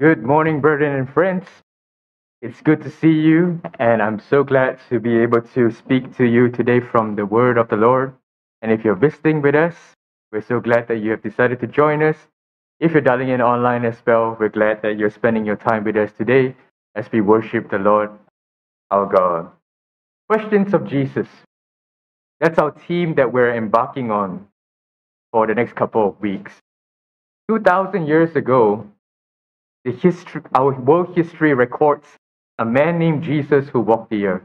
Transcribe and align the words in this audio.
Good 0.00 0.22
morning, 0.22 0.62
brethren 0.62 0.98
and 0.98 1.12
friends. 1.12 1.44
It's 2.40 2.62
good 2.62 2.80
to 2.84 2.90
see 2.90 3.12
you, 3.12 3.60
and 3.78 4.00
I'm 4.00 4.18
so 4.18 4.42
glad 4.42 4.78
to 4.88 4.98
be 4.98 5.18
able 5.18 5.42
to 5.42 5.70
speak 5.70 6.16
to 6.16 6.24
you 6.24 6.48
today 6.48 6.80
from 6.80 7.16
the 7.16 7.26
Word 7.26 7.58
of 7.58 7.68
the 7.68 7.76
Lord. 7.76 8.14
And 8.62 8.72
if 8.72 8.82
you're 8.82 8.94
visiting 8.94 9.42
with 9.42 9.54
us, 9.54 9.74
we're 10.32 10.40
so 10.40 10.58
glad 10.58 10.88
that 10.88 11.02
you 11.02 11.10
have 11.10 11.22
decided 11.22 11.60
to 11.60 11.66
join 11.66 12.02
us. 12.02 12.16
If 12.80 12.92
you're 12.92 13.02
dialing 13.02 13.28
in 13.28 13.42
online 13.42 13.84
as 13.84 13.96
well, 14.06 14.38
we're 14.40 14.48
glad 14.48 14.80
that 14.80 14.96
you're 14.96 15.10
spending 15.10 15.44
your 15.44 15.56
time 15.56 15.84
with 15.84 15.98
us 15.98 16.12
today 16.16 16.56
as 16.94 17.12
we 17.12 17.20
worship 17.20 17.70
the 17.70 17.76
Lord 17.78 18.08
our 18.90 19.04
God. 19.04 19.50
Questions 20.30 20.72
of 20.72 20.86
Jesus. 20.86 21.28
That's 22.40 22.58
our 22.58 22.70
theme 22.88 23.16
that 23.16 23.34
we're 23.34 23.54
embarking 23.54 24.10
on 24.10 24.46
for 25.30 25.46
the 25.46 25.54
next 25.54 25.74
couple 25.74 26.08
of 26.08 26.18
weeks. 26.22 26.54
2,000 27.50 28.06
years 28.06 28.34
ago, 28.34 28.86
the 29.84 29.92
history, 29.92 30.42
our 30.54 30.78
world 30.78 31.16
history 31.16 31.54
records 31.54 32.06
a 32.58 32.64
man 32.64 32.98
named 32.98 33.22
Jesus 33.22 33.68
who 33.68 33.80
walked 33.80 34.10
the 34.10 34.26
earth. 34.26 34.42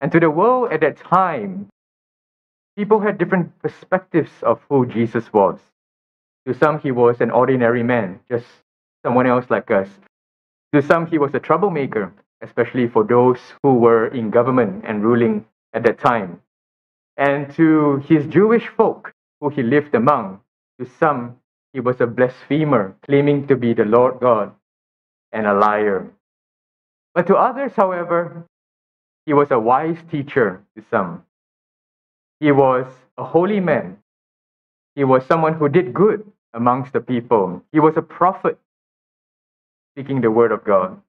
And 0.00 0.10
to 0.12 0.20
the 0.20 0.30
world 0.30 0.72
at 0.72 0.80
that 0.80 0.96
time, 0.96 1.68
people 2.76 3.00
had 3.00 3.18
different 3.18 3.58
perspectives 3.60 4.30
of 4.42 4.60
who 4.68 4.86
Jesus 4.86 5.32
was. 5.32 5.58
To 6.46 6.54
some, 6.54 6.80
he 6.80 6.90
was 6.90 7.20
an 7.20 7.30
ordinary 7.30 7.82
man, 7.82 8.20
just 8.30 8.46
someone 9.04 9.26
else 9.26 9.50
like 9.50 9.70
us. 9.70 9.88
To 10.74 10.80
some, 10.80 11.06
he 11.06 11.18
was 11.18 11.34
a 11.34 11.40
troublemaker, 11.40 12.12
especially 12.40 12.88
for 12.88 13.04
those 13.04 13.38
who 13.62 13.74
were 13.74 14.06
in 14.08 14.30
government 14.30 14.84
and 14.86 15.02
ruling 15.02 15.44
at 15.74 15.82
that 15.84 15.98
time. 15.98 16.40
And 17.18 17.52
to 17.54 17.98
his 18.08 18.26
Jewish 18.26 18.66
folk 18.68 19.12
who 19.40 19.50
he 19.50 19.62
lived 19.62 19.94
among, 19.94 20.40
to 20.78 20.86
some, 20.98 21.36
he 21.72 21.80
was 21.80 22.00
a 22.00 22.06
blasphemer, 22.06 22.96
claiming 23.06 23.46
to 23.46 23.56
be 23.56 23.74
the 23.74 23.84
Lord 23.84 24.20
God, 24.20 24.52
and 25.32 25.46
a 25.46 25.54
liar. 25.54 26.10
But 27.14 27.26
to 27.28 27.36
others, 27.36 27.72
however, 27.76 28.46
he 29.26 29.32
was 29.32 29.50
a 29.50 29.58
wise 29.58 29.98
teacher 30.10 30.62
to 30.76 30.84
some. 30.90 31.24
He 32.40 32.52
was 32.52 32.86
a 33.18 33.24
holy 33.24 33.60
man. 33.60 33.98
He 34.94 35.04
was 35.04 35.24
someone 35.26 35.54
who 35.54 35.68
did 35.68 35.94
good 35.94 36.30
amongst 36.54 36.92
the 36.92 37.00
people. 37.00 37.62
He 37.72 37.80
was 37.80 37.96
a 37.96 38.02
prophet, 38.02 38.58
speaking 39.92 40.20
the 40.20 40.30
word 40.30 40.52
of 40.52 40.64
God. 40.64 41.00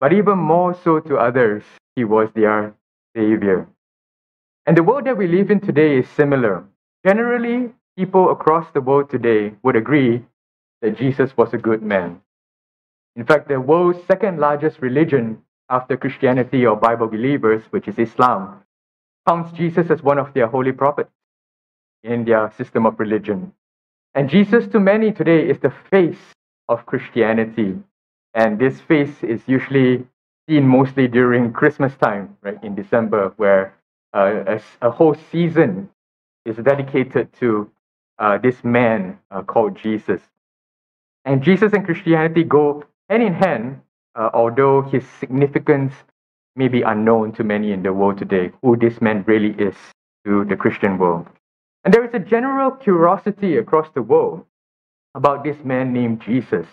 But 0.00 0.12
even 0.12 0.38
more 0.38 0.74
so 0.84 1.00
to 1.00 1.16
others, 1.16 1.64
he 1.96 2.04
was 2.04 2.28
their 2.34 2.74
savior. 3.16 3.68
And 4.66 4.76
the 4.76 4.82
world 4.82 5.04
that 5.06 5.16
we 5.16 5.26
live 5.26 5.50
in 5.50 5.60
today 5.60 5.98
is 5.98 6.08
similar. 6.08 6.64
Generally, 7.06 7.72
people 7.96 8.30
across 8.30 8.70
the 8.72 8.80
world 8.80 9.10
today 9.10 9.54
would 9.62 9.76
agree 9.76 10.24
that 10.82 10.98
Jesus 10.98 11.36
was 11.36 11.54
a 11.54 11.58
good 11.58 11.82
man. 11.82 12.20
In 13.16 13.24
fact, 13.24 13.48
the 13.48 13.60
world's 13.60 14.04
second 14.06 14.38
largest 14.38 14.80
religion 14.80 15.42
after 15.70 15.96
Christianity 15.96 16.66
or 16.66 16.76
Bible 16.76 17.06
believers, 17.06 17.62
which 17.70 17.88
is 17.88 17.98
Islam, 17.98 18.60
counts 19.26 19.56
Jesus 19.56 19.90
as 19.90 20.02
one 20.02 20.18
of 20.18 20.34
their 20.34 20.46
holy 20.46 20.72
prophets 20.72 21.10
in 22.02 22.24
their 22.24 22.52
system 22.56 22.84
of 22.86 22.98
religion. 22.98 23.52
And 24.14 24.28
Jesus, 24.28 24.66
to 24.68 24.80
many 24.80 25.12
today, 25.12 25.48
is 25.48 25.58
the 25.58 25.72
face 25.90 26.34
of 26.68 26.86
Christianity. 26.86 27.76
And 28.34 28.58
this 28.58 28.80
face 28.80 29.22
is 29.22 29.40
usually 29.46 30.04
seen 30.48 30.68
mostly 30.68 31.08
during 31.08 31.52
Christmas 31.52 31.96
time, 31.96 32.36
right, 32.42 32.62
in 32.62 32.74
December, 32.74 33.32
where 33.36 33.74
uh, 34.12 34.58
a, 34.82 34.86
a, 34.86 34.90
whole 34.90 35.16
season 35.32 35.88
is 36.44 36.56
dedicated 36.56 37.32
to 37.40 37.70
uh, 38.18 38.38
this 38.38 38.62
man 38.64 39.18
uh, 39.30 39.42
called 39.42 39.76
Jesus. 39.76 40.20
And 41.24 41.42
Jesus 41.42 41.72
and 41.72 41.84
Christianity 41.84 42.44
go 42.44 42.84
hand 43.08 43.22
in 43.22 43.34
hand, 43.34 43.80
uh, 44.14 44.30
although 44.34 44.82
his 44.82 45.04
significance 45.18 45.92
may 46.56 46.68
be 46.68 46.82
unknown 46.82 47.32
to 47.32 47.44
many 47.44 47.72
in 47.72 47.82
the 47.82 47.92
world 47.92 48.18
today, 48.18 48.52
who 48.62 48.76
this 48.76 49.00
man 49.00 49.24
really 49.26 49.50
is 49.58 49.74
to 50.24 50.44
the 50.44 50.56
Christian 50.56 50.98
world. 50.98 51.26
And 51.84 51.92
there 51.92 52.04
is 52.04 52.14
a 52.14 52.18
general 52.18 52.70
curiosity 52.70 53.56
across 53.56 53.88
the 53.94 54.02
world 54.02 54.44
about 55.14 55.44
this 55.44 55.56
man 55.64 55.92
named 55.92 56.20
Jesus. 56.20 56.66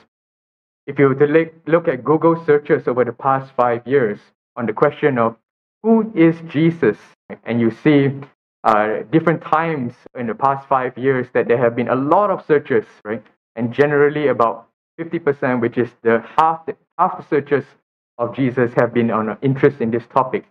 If 0.88 1.00
you 1.00 1.08
were 1.10 1.16
to 1.16 1.52
look 1.68 1.88
at 1.88 2.04
Google 2.04 2.44
searches 2.46 2.88
over 2.88 3.04
the 3.04 3.12
past 3.12 3.52
five 3.56 3.86
years 3.86 4.20
on 4.56 4.66
the 4.66 4.74
question 4.74 5.18
of 5.18 5.36
who 5.84 6.12
is 6.16 6.36
Jesus, 6.48 6.98
and 7.44 7.60
you 7.60 7.72
see 7.72 8.12
uh, 8.64 9.04
different 9.12 9.42
times 9.42 9.94
in 10.18 10.28
the 10.28 10.36
past 10.36 10.68
five 10.68 10.98
years 10.98 11.28
that 11.34 11.48
there 11.48 11.58
have 11.58 11.76
been 11.76 11.90
a 11.90 11.96
lot 11.96 12.30
of 12.30 12.46
searches, 12.46 12.86
right? 13.04 13.24
And 13.56 13.74
generally 13.74 14.28
about 14.28 14.68
50%, 15.00 15.62
which 15.62 15.78
is 15.78 15.90
the 16.04 16.24
half 16.38 16.66
the, 16.66 16.76
half 16.98 17.18
the 17.18 17.28
searches 17.28 17.66
of 18.18 18.36
Jesus 18.36 18.72
have 18.76 18.94
been 18.94 19.10
on 19.10 19.38
interest 19.42 19.82
in 19.82 19.90
this 19.90 20.04
topic. 20.14 20.46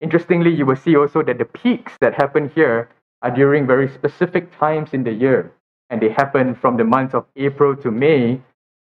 Interestingly, 0.00 0.54
you 0.54 0.64
will 0.64 0.76
see 0.76 0.96
also 0.96 1.22
that 1.24 1.38
the 1.38 1.44
peaks 1.44 1.92
that 2.00 2.14
happen 2.14 2.50
here 2.54 2.88
are 3.22 3.30
during 3.30 3.66
very 3.66 3.88
specific 3.88 4.56
times 4.56 4.90
in 4.92 5.02
the 5.02 5.12
year, 5.12 5.52
and 5.90 6.00
they 6.00 6.10
happen 6.10 6.54
from 6.54 6.76
the 6.76 6.84
months 6.84 7.14
of 7.14 7.26
April 7.34 7.74
to 7.74 7.90
May 7.90 8.40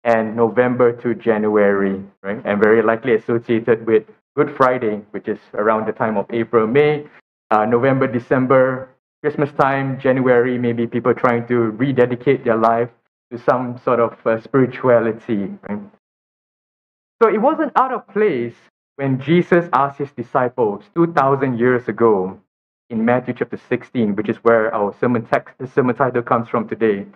and 0.04 0.36
November 0.36 0.92
to 0.92 1.14
January, 1.14 2.02
right? 2.22 2.40
And 2.44 2.60
very 2.60 2.82
likely 2.82 3.14
associated 3.14 3.86
with 3.86 4.04
Good 4.36 4.54
Friday, 4.54 5.00
which 5.12 5.28
is 5.28 5.38
around 5.54 5.86
the 5.86 5.92
time 5.92 6.18
of 6.18 6.26
April, 6.30 6.66
May, 6.66 7.06
uh, 7.50 7.64
November, 7.64 8.06
December, 8.06 8.90
Christmas 9.22 9.50
time, 9.52 9.98
January, 9.98 10.58
maybe 10.58 10.86
people 10.86 11.14
trying 11.14 11.46
to 11.48 11.56
rededicate 11.56 12.44
their 12.44 12.56
life 12.56 12.90
to 13.32 13.38
some 13.38 13.78
sort 13.84 14.00
of 14.00 14.14
uh, 14.26 14.40
spirituality. 14.40 15.52
Right? 15.68 15.80
So 17.20 17.28
it 17.28 17.38
wasn't 17.38 17.72
out 17.76 17.92
of 17.92 18.06
place 18.08 18.54
when 18.96 19.20
Jesus 19.20 19.68
asked 19.72 19.98
his 19.98 20.12
disciples 20.12 20.84
2,000 20.94 21.58
years 21.58 21.88
ago 21.88 22.40
in 22.90 23.04
Matthew 23.04 23.34
chapter 23.34 23.58
16, 23.68 24.16
which 24.16 24.28
is 24.28 24.36
where 24.38 24.74
our 24.74 24.94
sermon 24.98 25.26
text, 25.26 25.54
the 25.58 25.66
sermon 25.66 25.96
title 25.96 26.22
comes 26.22 26.48
from 26.48 26.68
today. 26.68 27.06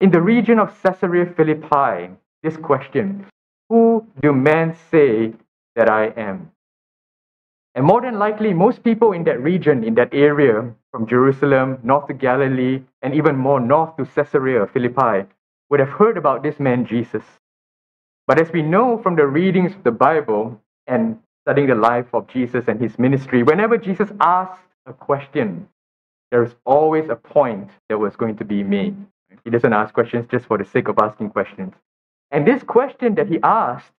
In 0.00 0.10
the 0.10 0.20
region 0.20 0.58
of 0.58 0.74
Caesarea 0.82 1.26
Philippi, 1.36 2.14
this 2.42 2.56
question 2.56 3.26
Who 3.68 4.06
do 4.22 4.32
men 4.32 4.76
say 4.90 5.34
that 5.76 5.90
I 5.90 6.06
am? 6.16 6.50
And 7.74 7.84
more 7.84 8.00
than 8.00 8.18
likely, 8.18 8.52
most 8.52 8.82
people 8.82 9.12
in 9.12 9.24
that 9.24 9.40
region, 9.40 9.84
in 9.84 9.94
that 9.94 10.12
area, 10.12 10.74
from 10.90 11.06
Jerusalem 11.06 11.78
north 11.82 12.08
to 12.08 12.14
Galilee, 12.14 12.82
and 13.02 13.14
even 13.14 13.36
more 13.36 13.60
north 13.60 13.96
to 13.96 14.04
Caesarea 14.04 14.66
Philippi, 14.66 15.28
would 15.70 15.80
have 15.80 15.88
heard 15.88 16.16
about 16.16 16.42
this 16.42 16.58
man 16.58 16.84
Jesus. 16.84 17.22
But 18.26 18.40
as 18.40 18.52
we 18.52 18.62
know 18.62 18.98
from 18.98 19.16
the 19.16 19.26
readings 19.26 19.74
of 19.74 19.84
the 19.84 19.92
Bible 19.92 20.60
and 20.86 21.18
studying 21.44 21.68
the 21.68 21.74
life 21.74 22.06
of 22.12 22.26
Jesus 22.26 22.64
and 22.66 22.80
his 22.80 22.98
ministry, 22.98 23.42
whenever 23.42 23.78
Jesus 23.78 24.10
asked 24.20 24.60
a 24.86 24.92
question, 24.92 25.68
there's 26.30 26.54
always 26.64 27.08
a 27.08 27.16
point 27.16 27.70
that 27.88 27.98
was 27.98 28.16
going 28.16 28.36
to 28.36 28.44
be 28.44 28.62
made. 28.62 28.96
He 29.44 29.50
doesn't 29.50 29.72
ask 29.72 29.94
questions 29.94 30.26
just 30.30 30.46
for 30.46 30.58
the 30.58 30.64
sake 30.64 30.88
of 30.88 30.98
asking 30.98 31.30
questions. 31.30 31.74
And 32.30 32.46
this 32.46 32.62
question 32.62 33.14
that 33.16 33.28
he 33.28 33.38
asked 33.42 33.92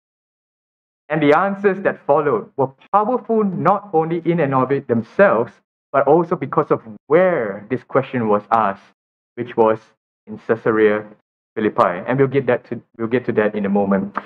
and 1.11 1.21
the 1.21 1.37
answers 1.37 1.83
that 1.83 1.99
followed 2.07 2.49
were 2.55 2.71
powerful 2.93 3.43
not 3.43 3.89
only 3.91 4.21
in 4.23 4.39
and 4.39 4.55
of 4.55 4.71
it 4.71 4.87
themselves, 4.87 5.51
but 5.91 6.07
also 6.07 6.37
because 6.37 6.71
of 6.71 6.81
where 7.07 7.67
this 7.69 7.83
question 7.83 8.29
was 8.29 8.43
asked, 8.49 8.93
which 9.35 9.57
was 9.57 9.79
in 10.25 10.37
Caesarea 10.47 11.05
Philippi. 11.53 12.01
And 12.07 12.17
we'll 12.17 12.29
get 12.29 12.45
that 12.47 12.63
to 12.69 12.81
we'll 12.97 13.09
get 13.09 13.25
to 13.25 13.33
that 13.33 13.55
in 13.55 13.65
a 13.65 13.69
moment. 13.69 14.17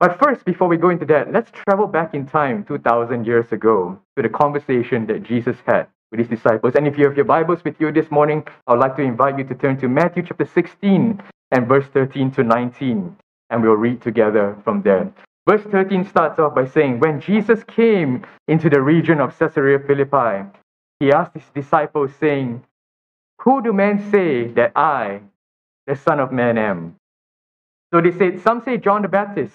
But 0.00 0.18
first, 0.18 0.46
before 0.46 0.66
we 0.66 0.78
go 0.78 0.88
into 0.88 1.04
that, 1.06 1.30
let's 1.30 1.50
travel 1.50 1.86
back 1.86 2.14
in 2.14 2.26
time 2.26 2.64
2,000 2.64 3.26
years 3.26 3.52
ago 3.52 3.98
to 4.16 4.22
the 4.22 4.28
conversation 4.28 5.06
that 5.06 5.22
Jesus 5.22 5.56
had 5.66 5.88
with 6.10 6.20
his 6.20 6.28
disciples. 6.28 6.74
And 6.74 6.86
if 6.88 6.96
you 6.96 7.04
have 7.04 7.16
your 7.16 7.26
Bibles 7.26 7.62
with 7.64 7.76
you 7.78 7.92
this 7.92 8.10
morning, 8.10 8.44
I 8.66 8.72
would 8.72 8.80
like 8.80 8.96
to 8.96 9.02
invite 9.02 9.38
you 9.38 9.44
to 9.44 9.54
turn 9.54 9.78
to 9.80 9.88
Matthew 9.88 10.22
chapter 10.22 10.46
16 10.46 11.22
and 11.52 11.68
verse 11.68 11.86
13 11.92 12.30
to 12.32 12.42
19, 12.42 13.16
and 13.50 13.62
we'll 13.62 13.74
read 13.74 14.00
together 14.00 14.56
from 14.64 14.82
there. 14.82 15.12
Verse 15.48 15.62
13 15.70 16.06
starts 16.06 16.38
off 16.38 16.54
by 16.54 16.66
saying, 16.66 17.00
When 17.00 17.20
Jesus 17.20 17.64
came 17.64 18.26
into 18.48 18.70
the 18.70 18.80
region 18.82 19.20
of 19.20 19.38
Caesarea 19.38 19.78
Philippi, 19.78 20.48
he 21.00 21.12
asked 21.12 21.34
his 21.34 21.50
disciples, 21.54 22.12
saying, 22.20 22.64
Who 23.42 23.62
do 23.62 23.72
men 23.72 24.10
say 24.10 24.48
that 24.52 24.72
I, 24.76 25.20
the 25.86 25.96
Son 25.96 26.20
of 26.20 26.32
Man 26.32 26.58
am. 26.58 26.96
So 27.92 28.00
they 28.00 28.12
said, 28.12 28.40
some 28.40 28.62
say 28.64 28.78
John 28.78 29.02
the 29.02 29.08
Baptist, 29.08 29.54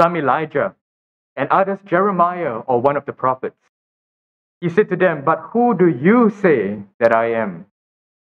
some 0.00 0.16
Elijah, 0.16 0.74
and 1.36 1.48
others 1.50 1.78
Jeremiah 1.86 2.58
or 2.66 2.80
one 2.80 2.96
of 2.96 3.06
the 3.06 3.12
prophets. 3.12 3.56
He 4.60 4.68
said 4.68 4.88
to 4.90 4.96
them, 4.96 5.24
But 5.24 5.40
who 5.52 5.76
do 5.76 5.88
you 5.88 6.30
say 6.30 6.78
that 7.00 7.14
I 7.14 7.32
am? 7.32 7.66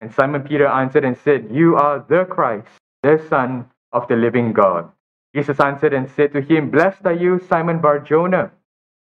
And 0.01 0.13
Simon 0.13 0.43
Peter 0.43 0.67
answered 0.67 1.05
and 1.05 1.17
said, 1.17 1.49
You 1.51 1.75
are 1.75 2.05
the 2.07 2.25
Christ, 2.25 2.67
the 3.03 3.23
Son 3.29 3.69
of 3.91 4.07
the 4.07 4.15
living 4.15 4.53
God. 4.53 4.91
Jesus 5.35 5.59
answered 5.59 5.93
and 5.93 6.09
said 6.09 6.33
to 6.33 6.41
him, 6.41 6.71
Blessed 6.71 7.05
are 7.05 7.13
you, 7.13 7.39
Simon 7.49 7.79
Barjona, 7.79 8.51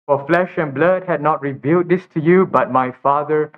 for 0.07 0.25
flesh 0.27 0.57
and 0.57 0.73
blood 0.73 1.03
had 1.05 1.21
not 1.21 1.41
revealed 1.41 1.89
this 1.89 2.05
to 2.13 2.19
you, 2.21 2.45
but 2.45 2.71
my 2.71 2.91
Father 2.91 3.51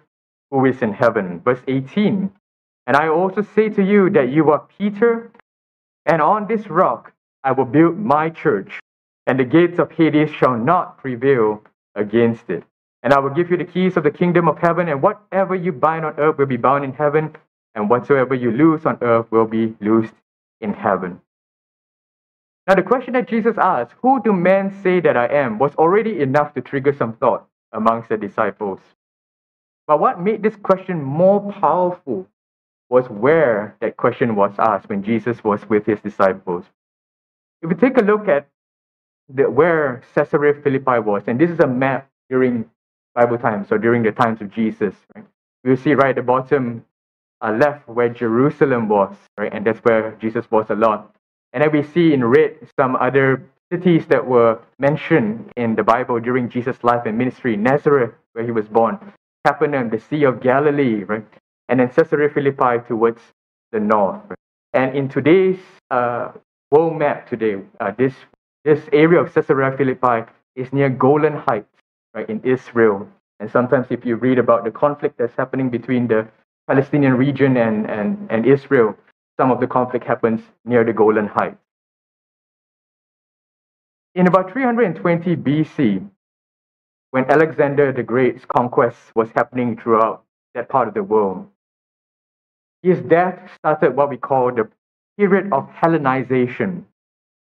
who 0.50 0.66
is 0.66 0.82
in 0.82 0.94
heaven. 0.94 1.42
Verse 1.42 1.62
18 1.68 2.32
and 2.88 2.98
I 2.98 3.08
also 3.08 3.42
say 3.42 3.70
to 3.70 3.84
you 3.84 4.10
that 4.12 4.32
you 4.32 4.52
are 4.52 4.68
Peter, 4.78 5.32
and 6.06 6.22
on 6.22 6.48
this 6.48 6.68
rock 6.68 7.14
I 7.44 7.52
will 7.52 7.66
build 7.66 7.98
my 7.98 8.30
church, 8.30 8.80
and 9.28 9.40
the 9.40 9.46
gates 9.46 9.80
of 9.80 9.92
Hades 9.92 10.32
shall 10.32 10.58
not 10.58 10.98
prevail 10.98 11.64
against 11.96 12.50
it. 12.50 12.64
And 13.04 13.14
I 13.14 13.20
will 13.20 13.30
give 13.30 13.50
you 13.50 13.58
the 13.58 13.66
keys 13.66 13.98
of 13.98 14.04
the 14.04 14.12
kingdom 14.12 14.48
of 14.48 14.58
heaven, 14.58 14.90
and 14.90 15.02
whatever 15.02 15.56
you 15.56 15.72
bind 15.72 16.06
on 16.06 16.20
earth 16.20 16.38
will 16.38 16.46
be 16.46 16.58
bound 16.58 16.84
in 16.84 16.94
heaven, 16.94 17.36
and 17.76 17.90
whatsoever 17.90 18.36
you 18.36 18.52
loose 18.52 18.86
on 18.86 18.98
earth 19.02 19.32
will 19.32 19.48
be 19.48 19.76
loosed 19.80 20.16
in 20.60 20.74
heaven. 20.74 21.22
Now, 22.72 22.76
the 22.76 22.84
question 22.84 23.12
that 23.16 23.28
Jesus 23.28 23.58
asked, 23.58 23.92
Who 24.02 24.24
do 24.24 24.32
men 24.32 24.72
say 24.82 25.02
that 25.02 25.18
I 25.18 25.26
am? 25.26 25.60
was 25.60 25.76
already 25.76 26.22
enough 26.22 26.54
to 26.54 26.62
trigger 26.62 26.94
some 26.94 27.12
thought 27.18 27.46
amongst 27.74 28.08
the 28.08 28.16
disciples. 28.16 28.80
But 29.88 30.00
what 30.00 30.22
made 30.22 30.42
this 30.42 30.56
question 30.56 31.04
more 31.04 31.52
powerful 31.52 32.30
was 32.90 33.10
where 33.10 33.76
that 33.82 33.98
question 33.98 34.38
was 34.38 34.54
asked 34.58 34.88
when 34.88 35.04
Jesus 35.04 35.44
was 35.44 35.68
with 35.68 35.86
his 35.86 36.00
disciples. 36.00 36.64
If 37.62 37.68
we 37.68 37.76
take 37.76 37.98
a 37.98 38.02
look 38.06 38.30
at 38.30 38.48
the, 39.28 39.50
where 39.50 40.02
Caesarea 40.16 40.54
Philippi 40.64 41.00
was, 41.00 41.24
and 41.28 41.38
this 41.38 41.50
is 41.50 41.60
a 41.60 41.68
map 41.68 42.10
during 42.30 42.70
Bible 43.14 43.38
times 43.38 43.68
so 43.68 43.78
during 43.78 44.02
the 44.02 44.14
times 44.14 44.40
of 44.40 44.50
Jesus, 44.50 44.96
right? 45.14 45.26
We'll 45.66 45.76
see 45.76 45.94
right 45.94 46.12
at 46.12 46.16
the 46.16 46.22
bottom 46.22 46.86
uh, 47.42 47.52
left 47.52 47.86
where 47.90 48.08
Jerusalem 48.08 48.88
was, 48.88 49.14
right? 49.38 49.54
And 49.54 49.66
that's 49.66 49.80
where 49.80 50.16
Jesus 50.22 50.50
was 50.50 50.68
a 50.70 50.76
lot. 50.76 51.14
And 51.54 51.64
then 51.64 51.72
we 51.72 51.84
see 51.84 52.14
in 52.14 52.24
red 52.24 52.58
some 52.80 52.96
other 52.96 53.44
cities 53.72 54.06
that 54.08 54.26
were 54.26 54.60
mentioned 54.80 55.50
in 55.56 55.76
the 55.76 55.84
Bible 55.84 56.20
during 56.20 56.50
Jesus' 56.50 56.84
life 56.84 57.04
and 57.06 57.18
ministry. 57.18 57.56
Nazareth, 57.58 58.14
where 58.34 58.46
he 58.46 58.52
was 58.52 58.68
born. 58.68 59.00
Capernaum, 59.46 59.90
the 59.90 60.00
Sea 60.00 60.24
of 60.24 60.42
Galilee, 60.42 61.04
right? 61.04 61.26
And 61.70 61.80
then 61.80 61.90
Caesarea 61.90 62.30
Philippi 62.30 62.86
towards 62.88 63.22
the 63.72 63.80
north. 63.80 64.22
Right? 64.30 64.38
And 64.74 64.96
in 64.96 65.10
today's 65.10 65.60
uh, 65.90 66.32
world 66.70 66.98
map 66.98 67.30
today, 67.30 67.56
uh, 67.80 67.92
this, 67.98 68.14
this 68.64 68.82
area 68.94 69.20
of 69.20 69.34
Caesarea 69.34 69.76
Philippi 69.78 70.30
is 70.56 70.72
near 70.74 70.90
Golan 70.90 71.38
Heights, 71.48 71.76
right, 72.14 72.30
in 72.30 72.42
Israel. 72.44 73.08
And 73.40 73.50
sometimes 73.50 73.88
if 73.90 74.06
you 74.06 74.16
read 74.16 74.38
about 74.38 74.64
the 74.64 74.72
conflict 74.72 75.18
that's 75.18 75.36
happening 75.36 75.70
between 75.70 76.08
the 76.08 76.28
Palestinian 76.68 77.14
region 77.14 77.58
and, 77.58 77.90
and, 77.90 78.28
and 78.30 78.46
Israel, 78.46 78.96
some 79.42 79.50
of 79.50 79.60
the 79.60 79.66
conflict 79.66 80.06
happens 80.06 80.40
near 80.66 80.84
the 80.84 80.94
Golan 80.94 81.26
Heights. 81.26 81.58
In 84.14 84.28
about 84.28 84.52
320 84.52 85.36
BC, 85.36 86.08
when 87.10 87.26
Alexander 87.26 87.92
the 87.92 88.04
Great's 88.04 88.46
conquest 88.46 89.00
was 89.16 89.30
happening 89.34 89.76
throughout 89.76 90.24
that 90.54 90.70
part 90.70 90.88
of 90.88 90.94
the 90.94 91.02
world, 91.02 91.48
his 92.84 93.00
death 93.00 93.40
started 93.58 93.96
what 93.96 94.10
we 94.10 94.18
call 94.18 94.52
the 94.54 94.70
period 95.18 95.52
of 95.52 95.68
Hellenization, 95.72 96.84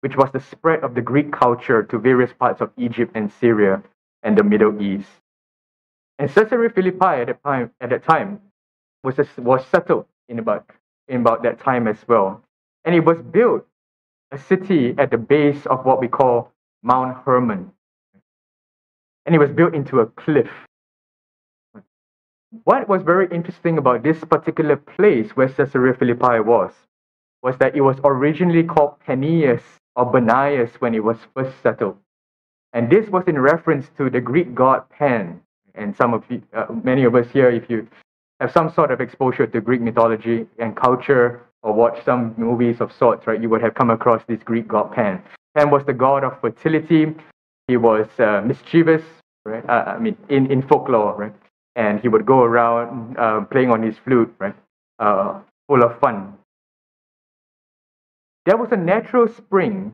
which 0.01 0.17
was 0.17 0.33
the 0.33 0.41
spread 0.41 0.83
of 0.83 0.95
the 0.95 1.03
Greek 1.03 1.31
culture 1.31 1.83
to 1.83 1.99
various 1.99 2.33
parts 2.33 2.63
of 2.63 2.71
Egypt 2.79 3.13
and 3.15 3.31
Syria 3.31 3.83
and 4.23 4.39
the 4.39 4.43
Middle 4.43 4.81
East. 4.81 5.11
And 6.19 6.33
Caesarea 6.33 6.71
Philippi 6.71 7.21
at 7.21 7.27
that 7.27 7.45
time, 7.45 7.73
at 7.79 7.91
that 7.91 8.05
time 8.05 8.41
was, 9.05 9.17
was 9.37 9.67
settled 9.67 10.07
in 10.31 10.39
about, 10.39 10.65
in 11.11 11.21
about 11.21 11.43
that 11.43 11.61
time 11.61 11.87
as 11.87 11.99
well. 12.09 12.43
And 12.85 12.95
it 12.95 13.01
was 13.01 13.19
built, 13.19 13.67
a 14.31 14.39
city 14.39 14.95
at 14.97 15.11
the 15.11 15.19
base 15.19 15.67
of 15.67 15.85
what 15.85 16.01
we 16.01 16.09
call 16.09 16.53
Mount 16.83 17.17
Hermon. 17.25 17.73
And 19.27 19.35
it 19.35 19.39
was 19.39 19.51
built 19.51 19.75
into 19.75 20.01
a 20.01 20.07
cliff. 20.07 20.51
What 22.65 22.89
was 22.89 23.03
very 23.03 23.29
interesting 23.31 23.79
about 23.79 24.03
this 24.03 24.25
particular 24.25 24.77
place 24.77 25.31
where 25.31 25.49
Caesarea 25.49 25.95
Philippi 25.95 26.41
was, 26.41 26.73
was 27.43 27.57
that 27.59 27.77
it 27.77 27.81
was 27.81 27.97
originally 28.05 28.65
called 28.65 28.95
Panias 29.07 29.63
or 29.95 30.11
Banias 30.11 30.71
when 30.81 30.95
it 30.95 31.05
was 31.05 31.17
first 31.35 31.61
settled. 31.63 31.97
And 32.73 32.91
this 32.91 33.09
was 33.09 33.25
in 33.27 33.39
reference 33.39 33.91
to 33.99 34.11
the 34.11 34.21
Greek 34.21 34.55
god 34.55 34.89
Pan. 34.91 35.41
And 35.75 35.97
some 35.97 36.15
of 36.15 36.25
you, 36.29 36.43
uh, 36.55 36.67
many 36.85 37.05
of 37.05 37.15
us 37.15 37.27
here, 37.33 37.51
if 37.51 37.69
you 37.71 37.87
have 38.41 38.53
some 38.53 38.73
sort 38.73 38.91
of 38.91 39.01
exposure 39.01 39.47
to 39.47 39.61
Greek 39.61 39.81
mythology 39.81 40.47
and 40.59 40.77
culture 40.77 41.43
or 41.63 41.75
watch 41.75 42.03
some 42.05 42.35
movies 42.39 42.81
of 42.81 42.91
sorts, 42.93 43.27
right, 43.27 43.41
you 43.41 43.49
would 43.51 43.61
have 43.61 43.75
come 43.75 43.91
across 43.91 44.23
this 44.27 44.43
Greek 44.43 44.67
god 44.67 44.93
Pan. 44.93 45.23
Pan 45.55 45.71
was 45.71 45.85
the 45.85 45.93
god 45.93 46.25
of 46.25 46.41
fertility. 46.41 47.15
He 47.69 47.77
was 47.77 48.07
uh, 48.19 48.41
mischievous, 48.45 49.03
right? 49.45 49.69
Uh, 49.69 49.85
I 49.87 49.99
mean, 49.99 50.17
in, 50.29 50.51
in 50.51 50.63
folklore, 50.63 51.15
right? 51.17 51.35
And 51.77 52.01
he 52.01 52.09
would 52.09 52.25
go 52.25 52.43
around 52.43 53.17
uh, 53.19 53.43
playing 53.43 53.71
on 53.71 53.83
his 53.83 53.97
flute, 53.99 54.35
right? 54.39 54.57
Uh, 54.99 55.41
full 55.69 55.83
of 55.83 55.99
fun. 56.01 56.35
There 58.47 58.57
was 58.57 58.73
a 58.73 58.77
natural 58.77 59.29
spring 59.29 59.93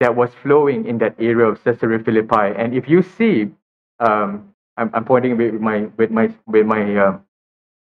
that 0.00 0.14
was 0.14 0.30
flowing 0.42 0.86
in 0.86 0.98
that 0.98 1.16
area 1.18 1.46
of 1.46 1.62
Caesarea 1.64 1.98
Philippi. 1.98 2.54
And 2.56 2.72
if 2.72 2.88
you 2.88 3.02
see, 3.02 3.50
um, 3.98 4.54
I'm, 4.76 4.90
I'm 4.94 5.04
pointing 5.04 5.36
with 5.36 5.54
my 5.54 5.88
with 5.96 6.12
my 6.12 6.32
with 6.46 6.66
my 6.66 6.96
uh, 6.96 7.18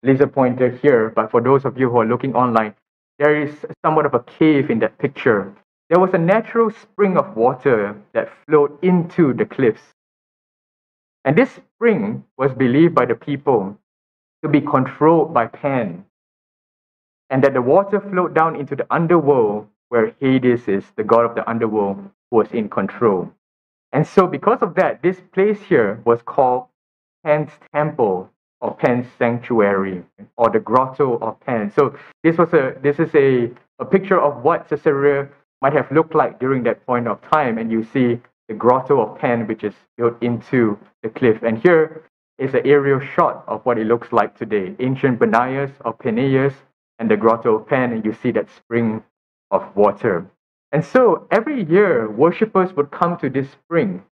laser 0.03 0.27
pointer 0.27 0.69
here, 0.69 1.09
but 1.15 1.31
for 1.31 1.41
those 1.41 1.65
of 1.65 1.77
you 1.79 1.89
who 1.89 1.99
are 1.99 2.05
looking 2.05 2.35
online, 2.35 2.75
there 3.19 3.41
is 3.41 3.65
somewhat 3.83 4.05
of 4.05 4.13
a 4.13 4.19
cave 4.19 4.69
in 4.69 4.79
that 4.79 4.97
picture. 4.97 5.53
There 5.89 5.99
was 5.99 6.13
a 6.13 6.17
natural 6.17 6.69
spring 6.71 7.17
of 7.17 7.35
water 7.35 7.95
that 8.13 8.31
flowed 8.45 8.77
into 8.83 9.33
the 9.33 9.45
cliffs. 9.45 9.93
And 11.23 11.37
this 11.37 11.51
spring 11.51 12.25
was 12.37 12.53
believed 12.53 12.95
by 12.95 13.05
the 13.05 13.15
people 13.15 13.77
to 14.43 14.49
be 14.49 14.59
controlled 14.59 15.33
by 15.33 15.47
Pan, 15.47 16.05
and 17.29 17.43
that 17.43 17.53
the 17.53 17.61
water 17.61 18.01
flowed 18.01 18.33
down 18.33 18.55
into 18.57 18.75
the 18.75 18.85
underworld 18.91 19.67
where 19.87 20.15
Hades 20.19 20.67
is, 20.67 20.83
the 20.97 21.03
god 21.03 21.23
of 21.25 21.35
the 21.35 21.47
underworld, 21.49 21.97
who 22.29 22.37
was 22.37 22.51
in 22.51 22.67
control. 22.67 23.31
And 23.93 24.05
so, 24.05 24.27
because 24.27 24.61
of 24.61 24.75
that, 24.75 25.01
this 25.01 25.21
place 25.31 25.61
here 25.61 26.01
was 26.03 26.21
called 26.23 26.65
Pan's 27.23 27.51
Temple 27.73 28.32
or 28.63 28.73
Pan's 28.73 29.05
Sanctuary 29.19 30.03
or 30.37 30.49
the 30.49 30.59
Grotto 30.59 31.19
of 31.19 31.39
Pan. 31.41 31.71
So, 31.75 31.95
this 32.23 32.37
was 32.37 32.53
a 32.53 32.75
this 32.81 32.97
is 32.97 33.13
a, 33.13 33.51
a 33.79 33.85
picture 33.85 34.19
of 34.19 34.41
what 34.43 34.69
Caesarea 34.69 35.27
might 35.61 35.73
have 35.73 35.91
looked 35.91 36.15
like 36.15 36.39
during 36.39 36.63
that 36.63 36.85
point 36.85 37.07
of 37.07 37.21
time. 37.29 37.57
And 37.57 37.69
you 37.69 37.83
see 37.83 38.19
the 38.47 38.53
Grotto 38.53 39.01
of 39.01 39.19
Pan, 39.19 39.47
which 39.47 39.63
is 39.63 39.73
built 39.97 40.15
into 40.21 40.79
the 41.03 41.09
cliff. 41.09 41.43
And 41.43 41.57
here 41.57 42.03
is 42.39 42.53
an 42.53 42.65
aerial 42.65 43.01
shot 43.15 43.43
of 43.47 43.65
what 43.65 43.77
it 43.77 43.85
looks 43.85 44.11
like 44.11 44.37
today. 44.37 44.75
Ancient 44.79 45.19
Banias 45.19 45.71
or 45.85 45.93
Peneus 45.93 46.53
and 46.99 47.11
the 47.11 47.17
Grotto 47.17 47.55
of 47.55 47.67
Pan, 47.67 47.91
and 47.91 48.05
you 48.05 48.13
see 48.13 48.31
that 48.31 48.49
spring 48.49 49.03
of 49.51 49.75
water. 49.75 50.25
And 50.71 50.83
so 50.83 51.27
every 51.31 51.63
year, 51.63 52.09
worshippers 52.09 52.73
would 52.73 52.91
come 52.91 53.17
to 53.17 53.29
this 53.29 53.51
spring 53.51 54.03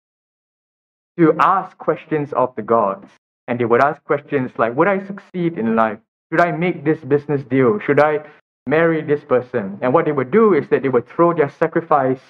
to 1.18 1.34
ask 1.38 1.76
questions 1.78 2.32
of 2.32 2.54
the 2.56 2.62
gods. 2.62 3.08
And 3.50 3.58
they 3.58 3.64
would 3.64 3.82
ask 3.82 4.02
questions 4.04 4.52
like, 4.58 4.76
Would 4.76 4.86
I 4.86 5.04
succeed 5.04 5.58
in 5.58 5.74
life? 5.74 5.98
Should 6.30 6.40
I 6.40 6.52
make 6.52 6.84
this 6.84 7.00
business 7.00 7.42
deal? 7.42 7.80
Should 7.80 7.98
I 7.98 8.24
marry 8.64 9.02
this 9.02 9.24
person? 9.24 9.76
And 9.82 9.92
what 9.92 10.04
they 10.04 10.12
would 10.12 10.30
do 10.30 10.54
is 10.54 10.68
that 10.68 10.82
they 10.82 10.88
would 10.88 11.08
throw 11.08 11.34
their 11.34 11.50
sacrifice 11.50 12.20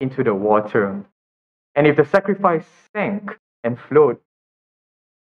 into 0.00 0.24
the 0.24 0.32
water. 0.32 1.04
And 1.74 1.86
if 1.86 1.96
the 1.96 2.06
sacrifice 2.06 2.64
sank 2.96 3.36
and 3.64 3.78
float, 3.78 4.22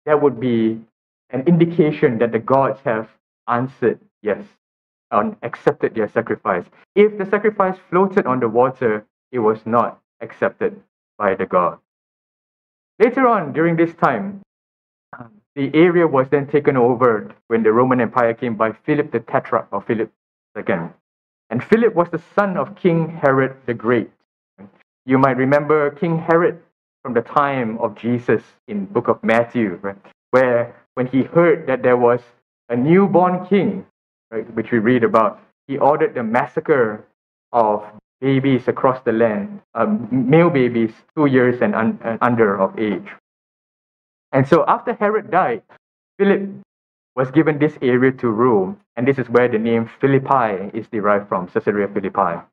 that 0.05 0.21
would 0.21 0.39
be 0.39 0.79
an 1.31 1.41
indication 1.47 2.19
that 2.19 2.31
the 2.31 2.39
gods 2.39 2.79
have 2.85 3.09
answered 3.47 3.99
yes, 4.21 4.43
and 5.09 5.35
accepted 5.41 5.95
their 5.95 6.09
sacrifice. 6.09 6.65
If 6.95 7.17
the 7.17 7.25
sacrifice 7.25 7.77
floated 7.89 8.27
on 8.27 8.39
the 8.39 8.49
water, 8.49 9.07
it 9.31 9.39
was 9.39 9.65
not 9.65 9.99
accepted 10.21 10.79
by 11.17 11.33
the 11.33 11.47
god. 11.47 11.79
Later 12.99 13.27
on, 13.27 13.51
during 13.53 13.75
this 13.75 13.95
time, 13.95 14.41
the 15.55 15.71
area 15.75 16.07
was 16.07 16.27
then 16.29 16.47
taken 16.47 16.77
over 16.77 17.33
when 17.47 17.63
the 17.63 17.73
Roman 17.73 18.01
Empire 18.01 18.33
came 18.33 18.55
by 18.55 18.73
Philip 18.85 19.11
the 19.11 19.19
Tetrarch 19.21 19.67
or 19.71 19.81
Philip 19.81 20.11
II. 20.57 20.89
And 21.51 21.63
Philip 21.63 21.95
was 21.95 22.09
the 22.11 22.21
son 22.35 22.57
of 22.57 22.75
King 22.75 23.09
Herod 23.09 23.57
the 23.67 23.73
Great. 23.73 24.11
You 25.05 25.17
might 25.19 25.37
remember 25.37 25.91
King 25.91 26.19
Herod 26.19 26.61
from 27.03 27.13
the 27.13 27.21
time 27.21 27.77
of 27.79 27.95
Jesus 27.95 28.43
in 28.67 28.85
book 28.85 29.07
of 29.09 29.23
Matthew, 29.23 29.79
right? 29.81 29.97
where 30.31 30.75
when 30.95 31.07
he 31.07 31.23
heard 31.23 31.67
that 31.67 31.83
there 31.83 31.97
was 31.97 32.21
a 32.69 32.77
newborn 32.77 33.45
king, 33.47 33.85
right, 34.31 34.49
which 34.55 34.71
we 34.71 34.79
read 34.79 35.03
about, 35.03 35.41
he 35.67 35.77
ordered 35.77 36.15
the 36.15 36.23
massacre 36.23 37.05
of 37.53 37.85
babies 38.21 38.67
across 38.67 39.01
the 39.05 39.13
land, 39.13 39.61
um, 39.75 40.07
male 40.11 40.49
babies 40.51 40.91
two 41.17 41.27
years 41.27 41.61
and, 41.61 41.75
un- 41.75 41.99
and 42.03 42.19
under 42.21 42.59
of 42.59 42.77
age. 42.79 43.07
And 44.31 44.47
so 44.47 44.65
after 44.67 44.93
Herod 44.93 45.31
died, 45.31 45.63
Philip 46.19 46.49
was 47.15 47.31
given 47.31 47.59
this 47.59 47.77
area 47.81 48.11
to 48.11 48.29
rule, 48.29 48.77
and 48.95 49.07
this 49.07 49.17
is 49.17 49.29
where 49.29 49.47
the 49.47 49.57
name 49.57 49.89
Philippi 49.99 50.69
is 50.77 50.87
derived 50.87 51.27
from, 51.27 51.47
Caesarea 51.47 51.87
Philippi. 51.87 52.43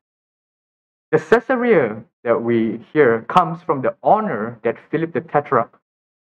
The 1.11 1.19
Caesarea 1.19 2.03
that 2.23 2.41
we 2.41 2.83
hear 2.91 3.21
comes 3.29 3.61
from 3.61 3.81
the 3.81 3.95
honor 4.01 4.59
that 4.63 4.77
Philip 4.89 5.13
the 5.13 5.21
Tetrarch 5.21 5.79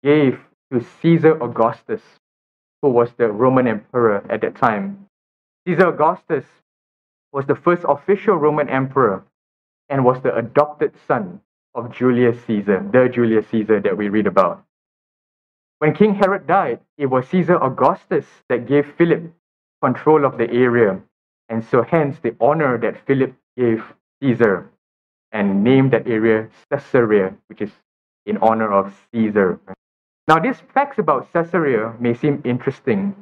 gave 0.03 0.39
to 0.73 0.85
Caesar 1.03 1.37
Augustus, 1.43 2.03
who 2.81 2.91
was 2.91 3.11
the 3.17 3.29
Roman 3.29 3.67
emperor 3.67 4.25
at 4.31 4.41
that 4.43 4.55
time. 4.55 5.07
Caesar 5.67 5.89
Augustus 5.89 6.45
was 7.33 7.47
the 7.47 7.57
first 7.57 7.85
official 7.89 8.37
Roman 8.37 8.69
emperor 8.69 9.25
and 9.89 10.05
was 10.05 10.23
the 10.23 10.35
adopted 10.35 10.93
son 11.07 11.41
of 11.75 11.93
Julius 11.93 12.39
Caesar, 12.47 12.87
the 12.93 13.09
Julius 13.09 13.47
Caesar 13.49 13.81
that 13.81 13.97
we 13.97 14.09
read 14.09 14.27
about. 14.27 14.65
When 15.79 15.95
King 15.95 16.15
Herod 16.15 16.47
died, 16.49 16.81
it 16.97 17.07
was 17.07 17.29
Caesar 17.29 17.57
Augustus 17.63 18.27
that 18.49 18.67
gave 18.67 18.95
Philip 18.97 19.33
control 19.81 20.25
of 20.25 20.37
the 20.37 20.51
area, 20.51 21.01
and 21.49 21.65
so 21.65 21.83
hence 21.83 22.19
the 22.19 22.35
honor 22.41 22.79
that 22.79 23.07
Philip 23.07 23.33
gave 23.57 23.85
Caesar 24.21 24.71
and 25.31 25.63
named 25.63 25.93
that 25.93 26.09
area 26.09 26.49
Caesarea, 26.71 27.35
which 27.47 27.61
is 27.61 27.71
in 28.27 28.39
honor 28.39 28.73
of 28.73 28.93
Caesar. 29.13 29.61
Now, 30.27 30.41
these 30.41 30.61
facts 30.75 30.99
about 30.99 31.33
Caesarea 31.33 31.95
may 32.01 32.13
seem 32.13 32.43
interesting, 32.45 33.15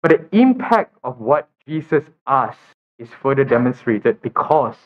but 0.00 0.10
the 0.12 0.38
impact 0.38 0.96
of 1.02 1.18
what 1.18 1.48
Jesus 1.66 2.04
asked 2.28 2.60
is 3.00 3.08
further 3.20 3.44
demonstrated 3.44 4.22
because 4.22 4.76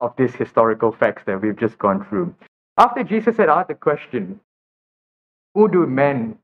of 0.00 0.14
these 0.16 0.34
historical 0.36 0.92
facts 0.92 1.24
that 1.26 1.42
we've 1.42 1.56
just 1.58 1.78
gone 1.78 2.04
through. 2.04 2.32
After 2.76 3.02
Jesus 3.02 3.36
had 3.36 3.48
asked 3.48 3.68
the 3.68 3.74
question, 3.74 4.40
Who 5.58 5.66
do 5.66 5.88
men 5.88 6.38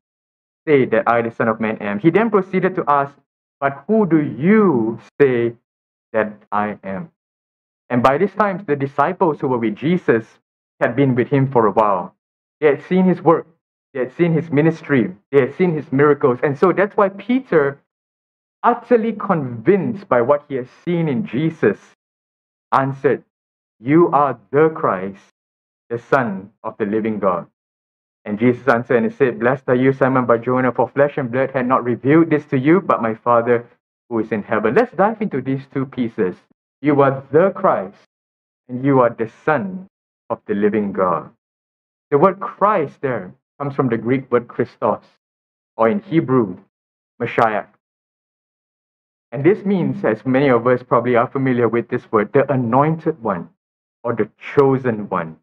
say 0.66 0.86
that 0.86 1.06
I, 1.06 1.22
the 1.22 1.30
Son 1.30 1.46
of 1.46 1.60
Man, 1.60 1.78
am? 1.78 2.00
He 2.00 2.10
then 2.10 2.30
proceeded 2.30 2.74
to 2.74 2.84
ask, 2.88 3.14
But 3.60 3.84
who 3.86 4.06
do 4.06 4.20
you 4.20 4.98
say 5.20 5.54
that 6.12 6.32
I 6.50 6.80
am? 6.82 7.12
And 7.88 8.02
by 8.02 8.18
this 8.18 8.32
time, 8.32 8.64
the 8.66 8.74
disciples 8.74 9.38
who 9.38 9.46
were 9.46 9.58
with 9.58 9.76
Jesus 9.76 10.26
had 10.80 10.96
been 10.96 11.14
with 11.14 11.28
him 11.28 11.48
for 11.48 11.64
a 11.66 11.70
while. 11.70 12.16
They 12.60 12.66
had 12.66 12.82
seen 12.82 13.04
his 13.04 13.22
work, 13.22 13.46
they 13.92 14.00
had 14.00 14.16
seen 14.16 14.32
his 14.32 14.50
ministry, 14.50 15.14
they 15.30 15.42
had 15.42 15.54
seen 15.54 15.76
his 15.76 15.92
miracles. 15.92 16.40
And 16.42 16.58
so 16.58 16.72
that's 16.72 16.96
why 16.96 17.10
Peter, 17.10 17.80
utterly 18.64 19.12
convinced 19.12 20.08
by 20.08 20.22
what 20.22 20.44
he 20.48 20.56
has 20.56 20.66
seen 20.84 21.08
in 21.08 21.24
Jesus, 21.24 21.78
answered, 22.72 23.22
You 23.78 24.10
are 24.10 24.40
the 24.50 24.70
Christ, 24.70 25.22
the 25.88 26.00
Son 26.00 26.50
of 26.64 26.76
the 26.78 26.86
living 26.86 27.20
God. 27.20 27.46
And 28.24 28.38
Jesus 28.38 28.66
answered 28.68 29.02
and 29.02 29.14
said, 29.14 29.38
Blessed 29.38 29.64
are 29.68 29.74
you, 29.74 29.92
Simon 29.92 30.26
Barjona, 30.26 30.72
for 30.72 30.88
flesh 30.88 31.18
and 31.18 31.30
blood 31.30 31.50
had 31.50 31.66
not 31.66 31.84
revealed 31.84 32.30
this 32.30 32.46
to 32.46 32.58
you, 32.58 32.80
but 32.80 33.02
my 33.02 33.14
Father 33.14 33.66
who 34.08 34.18
is 34.20 34.32
in 34.32 34.42
heaven. 34.42 34.74
Let's 34.74 34.92
dive 34.94 35.20
into 35.20 35.40
these 35.40 35.62
two 35.72 35.86
pieces. 35.86 36.36
You 36.80 37.00
are 37.02 37.22
the 37.32 37.50
Christ, 37.50 37.96
and 38.68 38.84
you 38.84 39.00
are 39.00 39.10
the 39.10 39.30
Son 39.44 39.86
of 40.30 40.40
the 40.46 40.54
living 40.54 40.92
God. 40.92 41.30
The 42.10 42.18
word 42.18 42.40
Christ 42.40 43.00
there 43.00 43.34
comes 43.58 43.74
from 43.74 43.88
the 43.88 43.98
Greek 43.98 44.30
word 44.30 44.48
Christos, 44.48 45.02
or 45.76 45.88
in 45.88 46.00
Hebrew, 46.00 46.58
Messiah. 47.18 47.64
And 49.32 49.44
this 49.44 49.64
means, 49.64 50.04
as 50.04 50.24
many 50.24 50.48
of 50.48 50.66
us 50.66 50.82
probably 50.82 51.16
are 51.16 51.26
familiar 51.26 51.68
with 51.68 51.88
this 51.88 52.10
word, 52.12 52.32
the 52.32 52.50
anointed 52.52 53.22
one 53.22 53.50
or 54.04 54.14
the 54.14 54.28
chosen 54.54 55.08
one. 55.08 55.36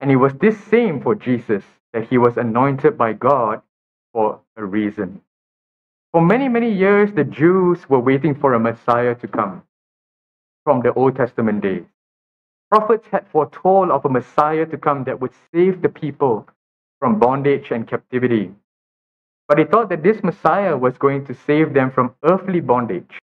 And 0.00 0.10
it 0.10 0.16
was 0.16 0.34
this 0.34 0.58
same 0.64 1.00
for 1.00 1.14
Jesus 1.14 1.64
that 1.92 2.08
he 2.08 2.18
was 2.18 2.36
anointed 2.36 2.98
by 2.98 3.14
God 3.14 3.62
for 4.12 4.40
a 4.56 4.64
reason. 4.64 5.22
For 6.12 6.20
many, 6.20 6.48
many 6.48 6.72
years, 6.72 7.12
the 7.12 7.24
Jews 7.24 7.88
were 7.88 8.00
waiting 8.00 8.34
for 8.34 8.54
a 8.54 8.60
Messiah 8.60 9.14
to 9.16 9.28
come 9.28 9.62
from 10.64 10.82
the 10.82 10.92
Old 10.94 11.16
Testament 11.16 11.62
days. 11.62 11.84
Prophets 12.70 13.06
had 13.12 13.28
foretold 13.28 13.90
of 13.90 14.04
a 14.04 14.08
Messiah 14.08 14.66
to 14.66 14.76
come 14.76 15.04
that 15.04 15.20
would 15.20 15.32
save 15.52 15.82
the 15.82 15.88
people 15.88 16.48
from 16.98 17.18
bondage 17.18 17.70
and 17.70 17.86
captivity. 17.86 18.52
But 19.48 19.58
they 19.58 19.64
thought 19.64 19.88
that 19.90 20.02
this 20.02 20.22
Messiah 20.24 20.76
was 20.76 20.98
going 20.98 21.24
to 21.26 21.34
save 21.34 21.72
them 21.72 21.90
from 21.90 22.14
earthly 22.24 22.60
bondage, 22.60 23.18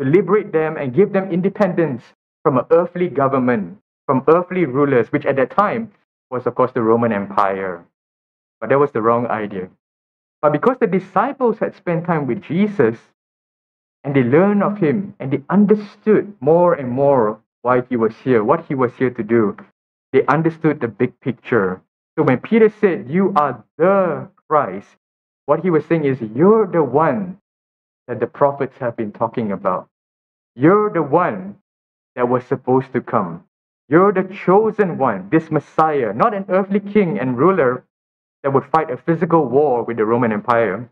to 0.00 0.06
liberate 0.06 0.52
them 0.52 0.76
and 0.76 0.94
give 0.94 1.12
them 1.12 1.30
independence 1.30 2.02
from 2.42 2.58
an 2.58 2.64
earthly 2.70 3.08
government, 3.08 3.78
from 4.06 4.24
earthly 4.26 4.64
rulers, 4.64 5.12
which 5.12 5.26
at 5.26 5.36
that 5.36 5.50
time 5.50 5.92
was, 6.32 6.46
of 6.46 6.56
course, 6.56 6.72
the 6.72 6.82
Roman 6.82 7.12
Empire. 7.12 7.84
But 8.60 8.70
that 8.70 8.80
was 8.80 8.92
the 8.92 9.02
wrong 9.02 9.26
idea. 9.28 9.68
But 10.42 10.52
because 10.52 10.78
the 10.80 10.88
disciples 10.88 11.58
had 11.58 11.76
spent 11.76 12.06
time 12.06 12.26
with 12.26 12.42
Jesus 12.42 12.98
and 14.04 14.16
they 14.16 14.24
learned 14.24 14.62
of 14.62 14.78
him 14.78 15.14
and 15.20 15.32
they 15.32 15.42
understood 15.50 16.34
more 16.40 16.74
and 16.74 16.90
more 16.90 17.40
why 17.62 17.82
he 17.88 17.96
was 17.96 18.14
here, 18.24 18.42
what 18.44 18.66
he 18.66 18.74
was 18.74 18.92
here 18.96 19.10
to 19.10 19.22
do, 19.22 19.56
they 20.12 20.26
understood 20.26 20.80
the 20.80 20.88
big 20.88 21.20
picture. 21.20 21.82
So 22.18 22.24
when 22.24 22.40
Peter 22.40 22.72
said, 22.80 23.10
You 23.10 23.32
are 23.36 23.64
the 23.78 24.28
Christ, 24.48 24.88
what 25.46 25.60
he 25.60 25.70
was 25.70 25.84
saying 25.86 26.04
is, 26.06 26.18
You're 26.34 26.66
the 26.66 26.82
one 26.82 27.38
that 28.08 28.20
the 28.20 28.26
prophets 28.26 28.76
have 28.78 28.96
been 28.96 29.12
talking 29.12 29.52
about. 29.52 29.88
You're 30.56 30.90
the 30.92 31.02
one 31.02 31.56
that 32.16 32.28
was 32.28 32.44
supposed 32.46 32.92
to 32.94 33.02
come. 33.02 33.44
You're 33.92 34.10
the 34.10 34.24
chosen 34.24 34.96
one, 34.96 35.28
this 35.30 35.50
Messiah, 35.50 36.14
not 36.14 36.32
an 36.32 36.46
earthly 36.48 36.80
king 36.80 37.18
and 37.18 37.36
ruler 37.36 37.84
that 38.42 38.54
would 38.54 38.64
fight 38.64 38.90
a 38.90 38.96
physical 38.96 39.44
war 39.44 39.82
with 39.82 39.98
the 39.98 40.06
Roman 40.06 40.32
Empire, 40.32 40.88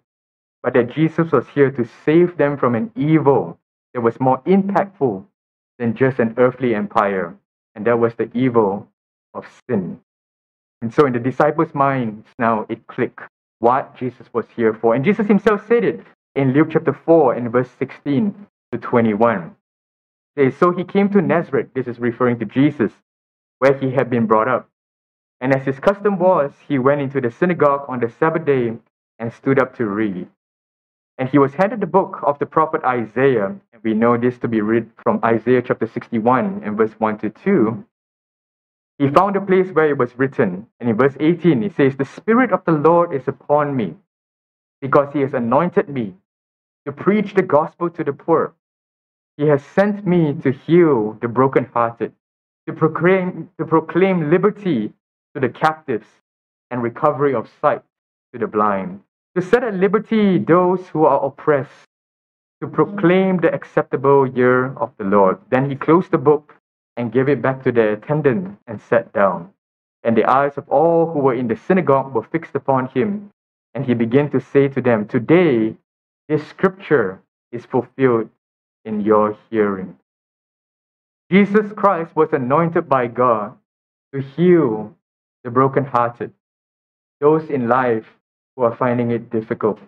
but 0.62 0.75
that 0.75 0.92
Jesus 0.92 1.33
was 1.33 1.49
here 1.49 1.71
to 1.71 1.88
save 2.04 2.37
them 2.37 2.59
from 2.59 2.75
an 2.75 2.92
evil 2.95 3.59
that 3.95 4.02
was 4.02 4.21
more 4.21 4.42
impactful 4.42 5.25
than 5.78 5.95
just 5.95 6.19
an 6.19 6.35
earthly 6.37 6.75
empire, 6.75 7.35
and 7.75 7.87
that 7.87 7.99
was 7.99 8.12
the 8.16 8.30
evil 8.35 8.87
of 9.33 9.47
sin. 9.66 9.99
And 10.83 10.92
so, 10.92 11.07
in 11.07 11.14
the 11.14 11.21
disciples' 11.21 11.75
minds, 11.75 12.26
now 12.38 12.66
it 12.69 12.87
clicked 12.87 13.21
what 13.61 13.97
Jesus 13.97 14.26
was 14.35 14.45
here 14.54 14.75
for. 14.75 14.95
And 14.95 15.07
Jesus 15.07 15.26
himself 15.26 15.66
said 15.66 15.85
it 15.85 16.04
in 16.35 16.52
Luke 16.52 16.69
chapter 16.71 16.92
4 16.92 17.33
and 17.33 17.50
verse 17.50 17.71
16 17.78 18.47
to 18.73 18.78
21 18.78 19.57
So 20.49 20.73
he 20.73 20.85
came 20.85 21.11
to 21.11 21.20
Nazareth, 21.20 21.68
this 21.75 21.87
is 21.87 21.99
referring 21.99 22.38
to 22.38 22.47
Jesus, 22.47 22.92
where 23.59 23.76
he 23.76 23.90
had 23.90 24.09
been 24.09 24.26
brought 24.26 24.49
up. 24.49 24.70
And 25.40 25.54
as 25.54 25.66
his 25.66 25.78
custom 25.78 26.18
was, 26.18 26.52
he 26.66 26.78
went 26.78 27.02
into 27.02 27.20
the 27.20 27.30
synagogue 27.30 27.85
on 27.88 28.00
the 28.00 28.09
Sabbath 28.09 28.47
day 28.47 28.78
and 29.18 29.32
stood 29.32 29.59
up 29.59 29.76
to 29.76 29.87
read. 29.87 30.28
And 31.18 31.28
he 31.28 31.38
was 31.38 31.52
handed 31.54 31.80
the 31.80 31.87
book 31.87 32.20
of 32.23 32.38
the 32.38 32.47
prophet 32.47 32.82
Isaiah, 32.85 33.49
and 33.73 33.82
we 33.82 33.92
know 33.92 34.16
this 34.16 34.38
to 34.38 34.49
be 34.49 34.62
read 34.62 34.90
from 35.02 35.20
Isaiah 35.23 35.61
chapter 35.61 35.87
61 35.87 36.62
and 36.64 36.76
verse 36.76 36.92
1 36.99 37.18
to 37.18 37.30
2. 37.30 37.85
He 38.99 39.09
found 39.09 39.37
a 39.37 39.40
place 39.40 39.70
where 39.73 39.90
it 39.90 39.99
was 39.99 40.18
written, 40.18 40.66
and 40.80 40.88
in 40.88 40.97
verse 40.97 41.16
18 41.20 41.62
it 41.62 41.76
says, 41.76 41.97
The 41.97 42.06
Spirit 42.06 42.52
of 42.52 42.64
the 42.64 42.73
Lord 42.73 43.14
is 43.14 43.28
upon 43.28 43.76
me, 43.76 43.97
because 44.80 45.12
he 45.12 45.20
has 45.20 45.35
anointed 45.35 45.90
me 45.90 46.14
to 46.87 46.92
preach 46.92 47.35
the 47.35 47.42
gospel 47.42 47.90
to 47.90 48.04
the 48.04 48.14
poor. 48.14 48.54
He 49.37 49.46
has 49.46 49.64
sent 49.64 50.06
me 50.06 50.34
to 50.42 50.52
heal 50.52 51.14
the 51.20 51.28
brokenhearted, 51.28 52.12
to 52.66 52.72
proclaim, 52.72 53.50
to 53.58 53.64
proclaim 53.64 54.30
liberty 54.30 54.92
to 55.34 55.40
the 55.40 55.49
captives 55.49 56.06
and 56.70 56.82
recovery 56.82 57.34
of 57.34 57.49
sight 57.60 57.82
to 58.32 58.38
the 58.38 58.46
blind, 58.46 59.00
to 59.34 59.42
set 59.42 59.64
at 59.64 59.75
liberty 59.75 60.38
those 60.38 60.88
who 60.88 61.04
are 61.04 61.25
oppressed, 61.25 61.87
to 62.62 62.68
proclaim 62.68 63.38
the 63.38 63.52
acceptable 63.52 64.26
year 64.26 64.75
of 64.76 64.92
the 64.99 65.04
Lord. 65.04 65.38
Then 65.50 65.70
he 65.70 65.76
closed 65.76 66.10
the 66.10 66.18
book 66.18 66.54
and 66.96 67.12
gave 67.12 67.28
it 67.28 67.42
back 67.42 67.62
to 67.64 67.72
the 67.72 67.94
attendant 67.94 68.58
and 68.66 68.80
sat 68.80 69.12
down. 69.12 69.50
And 70.02 70.16
the 70.16 70.25
eyes 70.25 70.56
of 70.58 70.68
all 70.68 71.12
who 71.12 71.20
were 71.20 71.34
in 71.34 71.49
the 71.49 71.56
synagogue 71.56 72.14
were 72.14 72.22
fixed 72.22 72.54
upon 72.54 72.88
him. 72.88 73.30
And 73.75 73.84
he 73.87 73.94
began 73.94 74.30
to 74.30 74.40
say 74.40 74.68
to 74.68 74.80
them, 74.80 75.06
Today 75.08 75.76
this 76.28 76.46
scripture 76.46 77.20
is 77.52 77.64
fulfilled 77.66 78.28
in 78.90 79.00
your 79.00 79.38
hearing. 79.50 79.97
Jesus 81.30 81.73
Christ 81.76 82.14
was 82.16 82.30
anointed 82.32 82.88
by 82.88 83.06
God 83.06 83.56
to 84.12 84.20
heal 84.20 84.97
the 85.44 85.50
brokenhearted, 85.50 86.32
those 87.20 87.49
in 87.49 87.68
life 87.68 88.06
who 88.56 88.64
are 88.64 88.75
finding 88.75 89.12
it 89.12 89.30
difficult, 89.30 89.78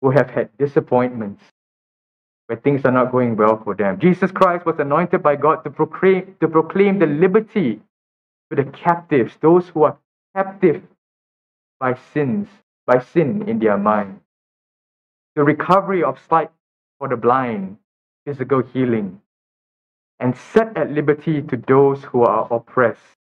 who 0.00 0.10
have 0.10 0.30
had 0.30 0.48
disappointments, 0.56 1.42
where 2.46 2.58
things 2.58 2.86
are 2.86 2.90
not 2.90 3.12
going 3.12 3.36
well 3.36 3.60
for 3.62 3.74
them. 3.74 4.00
Jesus 4.00 4.32
Christ 4.32 4.64
was 4.64 4.78
anointed 4.78 5.22
by 5.22 5.36
God 5.36 5.56
to 5.64 5.70
proclaim, 5.70 6.34
to 6.40 6.48
proclaim 6.48 6.98
the 6.98 7.06
liberty 7.06 7.80
to 8.50 8.56
the 8.56 8.64
captives, 8.64 9.34
those 9.42 9.68
who 9.68 9.82
are 9.82 9.98
captive 10.34 10.82
by 11.78 11.98
sins, 12.14 12.48
by 12.86 12.98
sin 12.98 13.46
in 13.46 13.58
their 13.58 13.76
mind. 13.76 14.20
The 15.36 15.44
recovery 15.44 16.02
of 16.02 16.18
sight 16.30 16.50
for 16.98 17.08
the 17.08 17.16
blind, 17.16 17.76
physical 18.28 18.62
healing, 18.74 19.18
and 20.20 20.36
set 20.36 20.76
at 20.76 20.90
liberty 20.90 21.40
to 21.40 21.56
those 21.66 22.04
who 22.04 22.24
are 22.24 22.46
oppressed, 22.52 23.16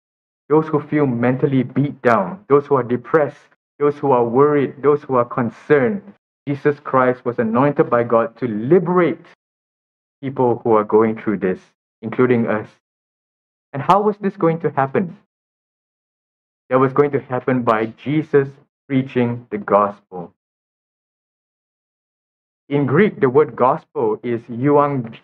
those 0.50 0.68
who 0.68 0.82
feel 0.82 1.08
mentally 1.08 1.64
beat 1.64 2.02
down, 2.02 2.44
those 2.50 2.66
who 2.66 2.76
are 2.76 2.84
depressed, 2.84 3.56
those 3.80 3.96
who 3.98 4.12
are 4.12 4.26
worried, 4.26 4.74
those 4.84 5.02
who 5.04 5.16
are 5.16 5.24
concerned. 5.24 6.02
Jesus 6.46 6.82
Christ 6.82 7.24
was 7.24 7.40
anointed 7.40 7.90
by 7.90 8.04
God 8.04 8.38
to 8.40 8.48
liberate 8.50 9.26
people 10.22 10.60
who 10.62 10.74
are 10.74 10.84
going 10.84 11.22
through 11.22 11.38
this, 11.38 11.62
including 12.02 12.46
us. 12.48 12.68
And 13.72 13.82
how 13.82 14.02
was 14.02 14.18
this 14.18 14.36
going 14.36 14.60
to 14.60 14.72
happen? 14.72 15.16
That 16.70 16.80
was 16.80 16.92
going 16.92 17.12
to 17.12 17.20
happen 17.22 17.62
by 17.62 17.86
Jesus 17.86 18.50
preaching 18.90 19.48
the 19.52 19.58
gospel. 19.58 20.34
In 22.70 22.86
Greek, 22.86 23.22
the 23.22 23.30
word 23.30 23.56
gospel 23.56 24.20
is 24.24 24.42
euangelizo, 24.50 25.22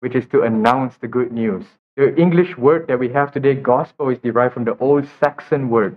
which 0.00 0.16
is 0.16 0.26
to 0.26 0.42
announce 0.42 0.96
the 0.96 1.06
good 1.06 1.30
news. 1.30 1.64
The 1.96 2.12
English 2.16 2.58
word 2.58 2.88
that 2.88 2.98
we 2.98 3.10
have 3.10 3.30
today, 3.30 3.54
gospel, 3.54 4.08
is 4.08 4.18
derived 4.18 4.54
from 4.54 4.64
the 4.64 4.76
old 4.78 5.06
Saxon 5.20 5.70
word, 5.70 5.96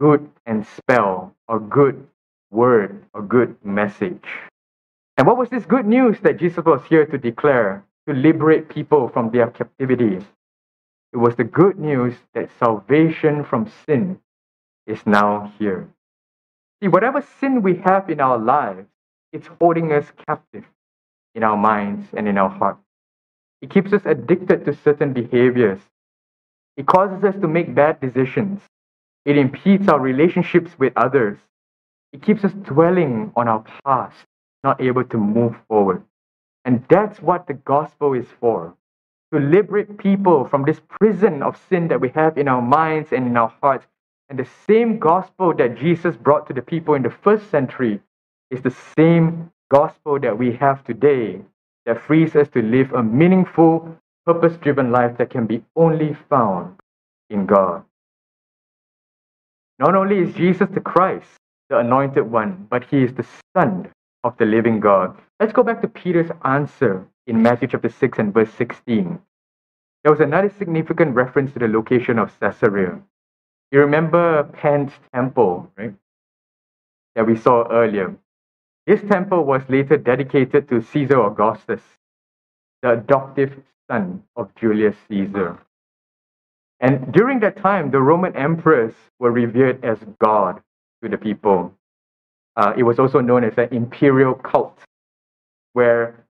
good 0.00 0.30
and 0.46 0.64
spell, 0.64 1.34
or 1.48 1.58
good 1.58 2.06
word, 2.52 3.04
or 3.12 3.22
good 3.22 3.56
message. 3.64 4.24
And 5.16 5.26
what 5.26 5.36
was 5.36 5.50
this 5.50 5.66
good 5.66 5.86
news 5.86 6.20
that 6.20 6.38
Jesus 6.38 6.64
was 6.64 6.84
here 6.88 7.04
to 7.04 7.18
declare, 7.18 7.84
to 8.06 8.14
liberate 8.14 8.68
people 8.68 9.08
from 9.08 9.32
their 9.32 9.48
captivity? 9.48 10.24
It 11.12 11.16
was 11.16 11.34
the 11.34 11.42
good 11.42 11.76
news 11.76 12.14
that 12.34 12.50
salvation 12.60 13.42
from 13.42 13.68
sin 13.84 14.20
is 14.86 15.04
now 15.04 15.52
here. 15.58 15.88
See, 16.80 16.88
whatever 16.88 17.20
sin 17.40 17.62
we 17.62 17.78
have 17.78 18.08
in 18.08 18.20
our 18.20 18.38
lives, 18.38 18.86
it's 19.32 19.48
holding 19.60 19.92
us 19.92 20.06
captive 20.26 20.64
in 21.34 21.42
our 21.42 21.56
minds 21.56 22.06
and 22.16 22.28
in 22.28 22.38
our 22.38 22.48
hearts. 22.48 22.82
It 23.60 23.70
keeps 23.70 23.92
us 23.92 24.02
addicted 24.04 24.64
to 24.64 24.74
certain 24.74 25.12
behaviors. 25.12 25.80
It 26.76 26.86
causes 26.86 27.24
us 27.24 27.34
to 27.40 27.48
make 27.48 27.74
bad 27.74 28.00
decisions. 28.00 28.60
It 29.24 29.36
impedes 29.36 29.88
our 29.88 30.00
relationships 30.00 30.70
with 30.78 30.92
others. 30.96 31.38
It 32.12 32.22
keeps 32.22 32.44
us 32.44 32.52
dwelling 32.52 33.32
on 33.36 33.48
our 33.48 33.64
past, 33.84 34.16
not 34.64 34.80
able 34.80 35.04
to 35.04 35.18
move 35.18 35.56
forward. 35.68 36.02
And 36.64 36.84
that's 36.88 37.20
what 37.20 37.46
the 37.46 37.54
gospel 37.54 38.14
is 38.14 38.26
for 38.40 38.74
to 39.32 39.38
liberate 39.38 39.98
people 39.98 40.46
from 40.48 40.62
this 40.64 40.80
prison 40.88 41.42
of 41.42 41.60
sin 41.68 41.88
that 41.88 42.00
we 42.00 42.08
have 42.10 42.38
in 42.38 42.48
our 42.48 42.62
minds 42.62 43.12
and 43.12 43.26
in 43.26 43.36
our 43.36 43.52
hearts. 43.60 43.86
And 44.30 44.38
the 44.38 44.48
same 44.66 44.98
gospel 44.98 45.54
that 45.54 45.76
Jesus 45.76 46.16
brought 46.16 46.46
to 46.48 46.54
the 46.54 46.62
people 46.62 46.94
in 46.94 47.02
the 47.02 47.10
first 47.10 47.50
century 47.50 48.00
is 48.50 48.62
the 48.62 48.76
same 48.96 49.50
gospel 49.70 50.18
that 50.20 50.38
we 50.38 50.52
have 50.54 50.84
today 50.84 51.40
that 51.86 52.02
frees 52.02 52.36
us 52.36 52.48
to 52.50 52.62
live 52.62 52.92
a 52.92 53.02
meaningful, 53.02 53.96
purpose 54.26 54.56
driven 54.58 54.90
life 54.92 55.16
that 55.18 55.30
can 55.30 55.46
be 55.46 55.62
only 55.76 56.16
found 56.28 56.76
in 57.30 57.46
God. 57.46 57.84
Not 59.78 59.94
only 59.94 60.18
is 60.18 60.34
Jesus 60.34 60.68
the 60.72 60.80
Christ, 60.80 61.28
the 61.70 61.78
anointed 61.78 62.30
one, 62.30 62.66
but 62.70 62.84
he 62.84 63.02
is 63.02 63.14
the 63.14 63.26
Son 63.56 63.90
of 64.24 64.36
the 64.38 64.44
living 64.46 64.80
God. 64.80 65.16
Let's 65.40 65.52
go 65.52 65.62
back 65.62 65.80
to 65.82 65.88
Peter's 65.88 66.30
answer 66.44 67.06
in 67.26 67.42
Matthew 67.42 67.68
chapter 67.68 67.88
6 67.88 68.18
and 68.18 68.34
verse 68.34 68.52
16. 68.54 69.20
There 70.04 70.12
was 70.12 70.20
another 70.20 70.52
significant 70.58 71.14
reference 71.14 71.52
to 71.52 71.58
the 71.58 71.68
location 71.68 72.18
of 72.18 72.38
Caesarea. 72.40 73.00
You 73.70 73.80
remember 73.80 74.44
Pan's 74.44 74.92
temple, 75.14 75.70
right? 75.76 75.94
That 77.14 77.26
we 77.26 77.36
saw 77.36 77.68
earlier. 77.70 78.16
This 78.88 79.02
temple 79.02 79.44
was 79.44 79.60
later 79.68 79.98
dedicated 79.98 80.66
to 80.70 80.80
Caesar 80.80 81.20
Augustus, 81.20 81.82
the 82.80 82.92
adoptive 82.92 83.52
son 83.86 84.22
of 84.34 84.48
Julius 84.54 84.96
Caesar. 85.08 85.58
And 86.80 87.12
during 87.12 87.40
that 87.40 87.58
time, 87.58 87.90
the 87.90 88.00
Roman 88.00 88.34
emperors 88.34 88.94
were 89.18 89.30
revered 89.30 89.84
as 89.84 89.98
God 90.22 90.62
to 91.02 91.10
the 91.10 91.18
people. 91.18 91.74
Uh, 92.56 92.72
it 92.78 92.82
was 92.82 92.98
also 92.98 93.20
known 93.20 93.44
as 93.44 93.58
an 93.58 93.68
imperial 93.72 94.32
cult, 94.32 94.78
where 95.74 96.24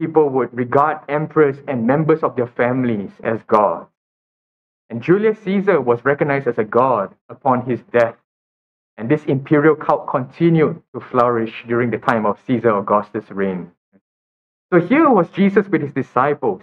people 0.00 0.30
would 0.30 0.56
regard 0.56 1.00
emperors 1.10 1.58
and 1.68 1.86
members 1.86 2.22
of 2.22 2.36
their 2.36 2.46
families 2.46 3.10
as 3.22 3.38
gods. 3.46 3.90
And 4.88 5.02
Julius 5.02 5.38
Caesar 5.40 5.78
was 5.78 6.06
recognized 6.06 6.46
as 6.46 6.56
a 6.56 6.64
god 6.64 7.14
upon 7.28 7.66
his 7.66 7.80
death 7.92 8.16
and 8.96 9.10
this 9.10 9.24
imperial 9.24 9.74
cult 9.74 10.08
continued 10.08 10.80
to 10.94 11.00
flourish 11.00 11.64
during 11.66 11.90
the 11.90 11.98
time 11.98 12.26
of 12.26 12.38
Caesar 12.46 12.76
Augustus' 12.76 13.30
reign. 13.30 13.70
So 14.72 14.80
here 14.80 15.08
was 15.10 15.28
Jesus 15.30 15.68
with 15.68 15.82
his 15.82 15.92
disciples 15.92 16.62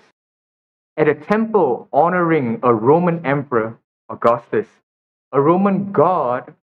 at 0.98 1.08
a 1.08 1.16
temple 1.16 1.88
honoring 1.92 2.60
a 2.64 2.74
Roman 2.74 3.26
emperor, 3.26 3.78
Augustus, 4.10 4.68
a 5.32 5.42
Roman 5.42 5.92
god 5.92 6.54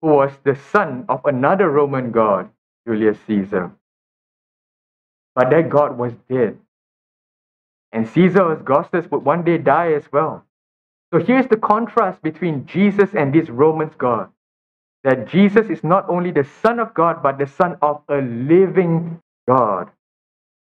who 0.00 0.08
was 0.08 0.32
the 0.44 0.56
son 0.56 1.04
of 1.08 1.24
another 1.24 1.70
Roman 1.70 2.10
god, 2.10 2.50
Julius 2.86 3.18
Caesar. 3.26 3.72
But 5.34 5.50
that 5.50 5.68
god 5.68 5.98
was 5.98 6.12
dead. 6.28 6.58
And 7.92 8.08
Caesar 8.08 8.52
Augustus 8.52 9.10
would 9.10 9.24
one 9.24 9.44
day 9.44 9.58
die 9.58 9.92
as 9.92 10.04
well. 10.12 10.44
So 11.12 11.20
here's 11.20 11.46
the 11.46 11.56
contrast 11.56 12.22
between 12.22 12.66
Jesus 12.66 13.10
and 13.14 13.32
this 13.32 13.48
Roman 13.48 13.90
god 13.98 14.30
that 15.04 15.28
Jesus 15.28 15.68
is 15.68 15.84
not 15.84 16.08
only 16.08 16.32
the 16.32 16.48
Son 16.62 16.80
of 16.80 16.94
God, 16.94 17.22
but 17.22 17.38
the 17.38 17.46
Son 17.46 17.76
of 17.82 18.02
a 18.08 18.16
living 18.22 19.20
God. 19.46 19.90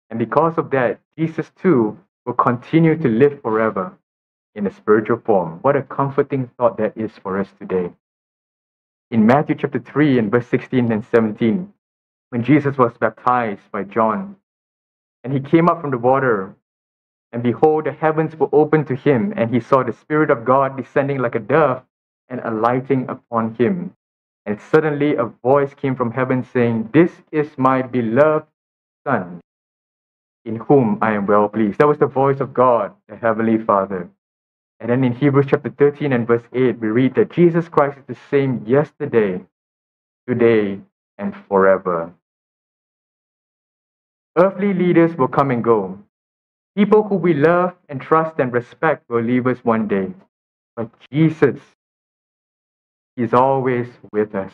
And 0.09 0.19
because 0.19 0.57
of 0.57 0.71
that, 0.71 0.99
Jesus 1.17 1.51
too 1.61 1.97
will 2.25 2.33
continue 2.33 2.97
to 2.97 3.07
live 3.07 3.41
forever 3.41 3.93
in 4.55 4.67
a 4.67 4.73
spiritual 4.73 5.21
form. 5.23 5.59
What 5.61 5.75
a 5.75 5.83
comforting 5.83 6.49
thought 6.57 6.77
that 6.77 6.97
is 6.97 7.11
for 7.21 7.39
us 7.39 7.47
today. 7.59 7.91
In 9.11 9.25
Matthew 9.27 9.55
chapter 9.55 9.79
3 9.79 10.17
and 10.17 10.31
verse 10.31 10.47
16 10.47 10.91
and 10.91 11.05
17, 11.05 11.71
when 12.29 12.43
Jesus 12.43 12.77
was 12.77 12.97
baptized 12.99 13.71
by 13.71 13.83
John, 13.83 14.35
and 15.23 15.31
he 15.31 15.39
came 15.39 15.69
up 15.69 15.81
from 15.81 15.91
the 15.91 15.97
water, 15.99 16.55
and 17.31 17.43
behold, 17.43 17.85
the 17.85 17.91
heavens 17.91 18.35
were 18.35 18.49
opened 18.51 18.87
to 18.87 18.95
him, 18.95 19.33
and 19.35 19.53
he 19.53 19.59
saw 19.59 19.83
the 19.83 19.93
Spirit 19.93 20.31
of 20.31 20.45
God 20.45 20.75
descending 20.77 21.19
like 21.19 21.35
a 21.35 21.39
dove 21.39 21.83
and 22.29 22.41
alighting 22.43 23.07
upon 23.09 23.55
him. 23.55 23.95
And 24.45 24.59
suddenly 24.59 25.15
a 25.15 25.25
voice 25.25 25.73
came 25.73 25.95
from 25.95 26.11
heaven 26.11 26.43
saying, 26.43 26.89
This 26.93 27.11
is 27.31 27.49
my 27.57 27.81
beloved 27.81 28.47
Son, 29.07 29.41
in 30.45 30.57
whom 30.57 30.99
I 31.01 31.13
am 31.13 31.25
well 31.27 31.49
pleased. 31.49 31.79
That 31.79 31.87
was 31.87 31.99
the 31.99 32.07
voice 32.07 32.41
of 32.41 32.53
God, 32.53 32.93
the 33.07 33.15
Heavenly 33.15 33.57
Father. 33.63 34.09
And 34.79 34.89
then 34.89 35.03
in 35.03 35.13
Hebrews 35.13 35.47
chapter 35.49 35.69
13 35.69 36.13
and 36.13 36.27
verse 36.27 36.43
8, 36.53 36.79
we 36.79 36.89
read 36.89 37.15
that 37.15 37.31
Jesus 37.31 37.69
Christ 37.69 37.99
is 37.99 38.05
the 38.07 38.17
same 38.29 38.63
yesterday, 38.67 39.41
today, 40.27 40.81
and 41.17 41.35
forever. 41.47 42.13
Earthly 44.37 44.73
leaders 44.73 45.15
will 45.15 45.29
come 45.29 45.51
and 45.51 45.63
go. 45.63 45.99
People 46.75 47.03
who 47.03 47.15
we 47.15 47.33
love 47.33 47.75
and 47.89 48.01
trust 48.01 48.39
and 48.39 48.51
respect 48.51 49.09
will 49.09 49.21
leave 49.23 49.47
us 49.47 49.59
one 49.63 49.87
day. 49.87 50.13
But 50.75 50.89
Jesus 51.11 51.59
He's 53.15 53.33
always 53.33 53.87
with 54.11 54.33
us. 54.35 54.53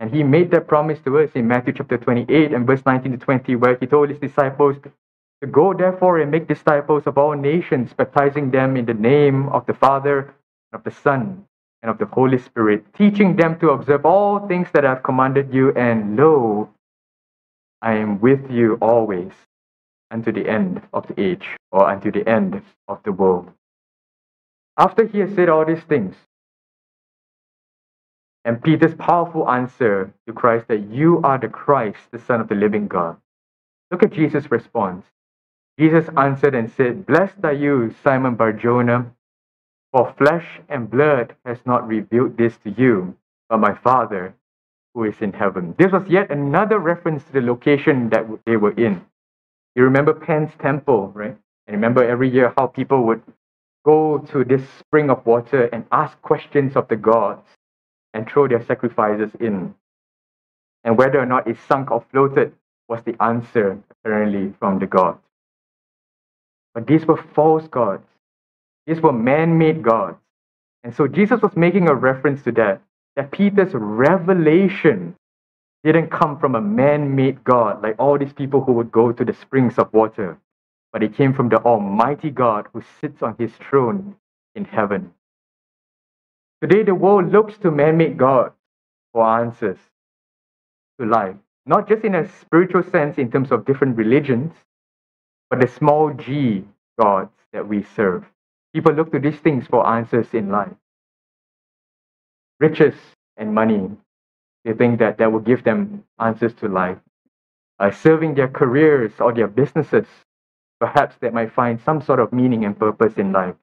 And 0.00 0.12
he 0.12 0.22
made 0.22 0.50
that 0.50 0.66
promise 0.66 0.98
to 1.04 1.18
us 1.18 1.30
in 1.34 1.46
Matthew 1.46 1.74
chapter 1.74 1.98
28 1.98 2.52
and 2.52 2.66
verse 2.66 2.82
19 2.84 3.12
to 3.12 3.18
20, 3.18 3.56
where 3.56 3.76
he 3.76 3.86
told 3.86 4.08
his 4.08 4.18
disciples 4.18 4.76
to 4.82 5.46
go 5.46 5.74
therefore 5.74 6.18
and 6.20 6.30
make 6.30 6.48
disciples 6.48 7.04
of 7.06 7.18
all 7.18 7.34
nations, 7.34 7.92
baptizing 7.92 8.50
them 8.50 8.76
in 8.76 8.86
the 8.86 8.94
name 8.94 9.48
of 9.50 9.66
the 9.66 9.74
Father, 9.74 10.34
and 10.72 10.80
of 10.80 10.84
the 10.84 10.90
Son, 10.90 11.44
and 11.82 11.90
of 11.90 11.98
the 11.98 12.06
Holy 12.06 12.38
Spirit, 12.38 12.84
teaching 12.94 13.36
them 13.36 13.58
to 13.60 13.70
observe 13.70 14.06
all 14.06 14.46
things 14.48 14.68
that 14.72 14.84
I 14.84 14.90
have 14.90 15.02
commanded 15.02 15.52
you, 15.52 15.72
and 15.72 16.16
lo, 16.16 16.70
I 17.82 17.94
am 17.94 18.20
with 18.20 18.50
you 18.50 18.78
always 18.80 19.32
unto 20.10 20.32
the 20.32 20.48
end 20.48 20.80
of 20.92 21.06
the 21.08 21.20
age, 21.20 21.46
or 21.70 21.88
unto 21.88 22.10
the 22.10 22.26
end 22.28 22.62
of 22.88 23.02
the 23.04 23.12
world. 23.12 23.50
After 24.78 25.06
he 25.06 25.18
has 25.20 25.34
said 25.34 25.48
all 25.48 25.64
these 25.64 25.82
things, 25.84 26.14
and 28.44 28.62
Peter's 28.62 28.94
powerful 28.94 29.48
answer 29.50 30.12
to 30.26 30.32
Christ 30.32 30.68
that 30.68 30.90
you 30.90 31.20
are 31.24 31.38
the 31.38 31.48
Christ, 31.48 32.00
the 32.12 32.18
Son 32.18 32.40
of 32.40 32.48
the 32.48 32.54
living 32.54 32.88
God. 32.88 33.16
Look 33.90 34.02
at 34.02 34.12
Jesus' 34.12 34.50
response. 34.50 35.06
Jesus 35.78 36.08
answered 36.16 36.54
and 36.54 36.70
said, 36.70 37.06
Blessed 37.06 37.44
are 37.44 37.52
you, 37.52 37.94
Simon 38.02 38.34
Barjona, 38.36 39.12
For 39.92 40.14
flesh 40.18 40.60
and 40.68 40.90
blood 40.90 41.34
has 41.44 41.58
not 41.64 41.88
revealed 41.88 42.36
this 42.36 42.56
to 42.58 42.70
you, 42.70 43.16
but 43.48 43.58
my 43.58 43.74
Father 43.74 44.34
who 44.94 45.04
is 45.04 45.20
in 45.20 45.32
heaven. 45.32 45.74
This 45.78 45.92
was 45.92 46.06
yet 46.08 46.30
another 46.30 46.78
reference 46.78 47.24
to 47.24 47.32
the 47.32 47.40
location 47.40 48.10
that 48.10 48.26
they 48.46 48.56
were 48.56 48.72
in. 48.72 49.04
You 49.74 49.84
remember 49.84 50.14
Pan's 50.14 50.52
temple, 50.60 51.10
right? 51.14 51.36
And 51.66 51.76
remember 51.76 52.04
every 52.04 52.30
year 52.30 52.52
how 52.56 52.68
people 52.68 53.02
would 53.04 53.22
go 53.84 54.18
to 54.18 54.44
this 54.44 54.62
spring 54.78 55.10
of 55.10 55.26
water 55.26 55.64
and 55.72 55.84
ask 55.90 56.20
questions 56.22 56.76
of 56.76 56.88
the 56.88 56.96
gods 56.96 57.46
and 58.14 58.28
throw 58.28 58.48
their 58.48 58.64
sacrifices 58.64 59.30
in. 59.40 59.74
And 60.84 60.96
whether 60.98 61.20
or 61.20 61.26
not 61.26 61.48
it 61.48 61.58
sunk 61.68 61.90
or 61.90 62.04
floated 62.10 62.54
was 62.88 63.02
the 63.04 63.22
answer, 63.22 63.78
apparently, 63.90 64.54
from 64.58 64.78
the 64.78 64.86
gods. 64.86 65.20
But 66.74 66.86
these 66.86 67.06
were 67.06 67.22
false 67.34 67.68
gods. 67.68 68.06
These 68.86 69.02
were 69.02 69.12
man 69.12 69.58
made 69.58 69.82
gods. 69.82 70.18
And 70.84 70.94
so 70.94 71.08
Jesus 71.08 71.42
was 71.42 71.56
making 71.56 71.88
a 71.88 71.94
reference 71.94 72.42
to 72.44 72.52
that, 72.52 72.82
that 73.16 73.32
Peter's 73.32 73.72
revelation 73.74 75.16
didn't 75.84 76.10
come 76.10 76.38
from 76.38 76.54
a 76.54 76.60
man 76.60 77.14
made 77.16 77.44
God, 77.44 77.82
like 77.82 77.96
all 77.98 78.18
these 78.18 78.32
people 78.32 78.62
who 78.64 78.72
would 78.72 78.92
go 78.92 79.12
to 79.12 79.24
the 79.24 79.34
springs 79.34 79.78
of 79.78 79.92
water, 79.92 80.38
but 80.92 81.02
it 81.02 81.16
came 81.16 81.34
from 81.34 81.50
the 81.50 81.58
Almighty 81.58 82.30
God 82.30 82.68
who 82.72 82.82
sits 83.00 83.22
on 83.22 83.36
his 83.38 83.52
throne 83.54 84.16
in 84.54 84.64
heaven. 84.64 85.12
Today, 86.64 86.82
the 86.82 86.94
world 86.94 87.30
looks 87.30 87.58
to 87.58 87.70
man 87.70 87.98
made 87.98 88.16
gods 88.16 88.54
for 89.12 89.22
answers 89.22 89.76
to 90.98 91.04
life, 91.04 91.36
not 91.66 91.86
just 91.86 92.04
in 92.04 92.14
a 92.14 92.26
spiritual 92.26 92.82
sense 92.82 93.18
in 93.18 93.30
terms 93.30 93.52
of 93.52 93.66
different 93.66 93.98
religions, 93.98 94.54
but 95.50 95.60
the 95.60 95.66
small 95.66 96.14
g 96.14 96.64
gods 96.98 97.34
that 97.52 97.68
we 97.68 97.82
serve. 97.82 98.24
People 98.72 98.94
look 98.94 99.12
to 99.12 99.18
these 99.18 99.38
things 99.40 99.66
for 99.66 99.86
answers 99.86 100.32
in 100.32 100.48
life. 100.48 100.72
Riches 102.58 102.94
and 103.36 103.54
money, 103.54 103.90
they 104.64 104.72
think 104.72 104.98
that 105.00 105.18
that 105.18 105.30
will 105.30 105.40
give 105.40 105.64
them 105.64 106.02
answers 106.18 106.54
to 106.54 106.68
life. 106.68 106.96
Uh, 107.78 107.90
serving 107.90 108.36
their 108.36 108.48
careers 108.48 109.12
or 109.20 109.34
their 109.34 109.48
businesses, 109.48 110.06
perhaps 110.80 111.14
they 111.20 111.28
might 111.28 111.52
find 111.52 111.78
some 111.78 112.00
sort 112.00 112.20
of 112.20 112.32
meaning 112.32 112.64
and 112.64 112.78
purpose 112.78 113.18
in 113.18 113.32
life. 113.32 113.54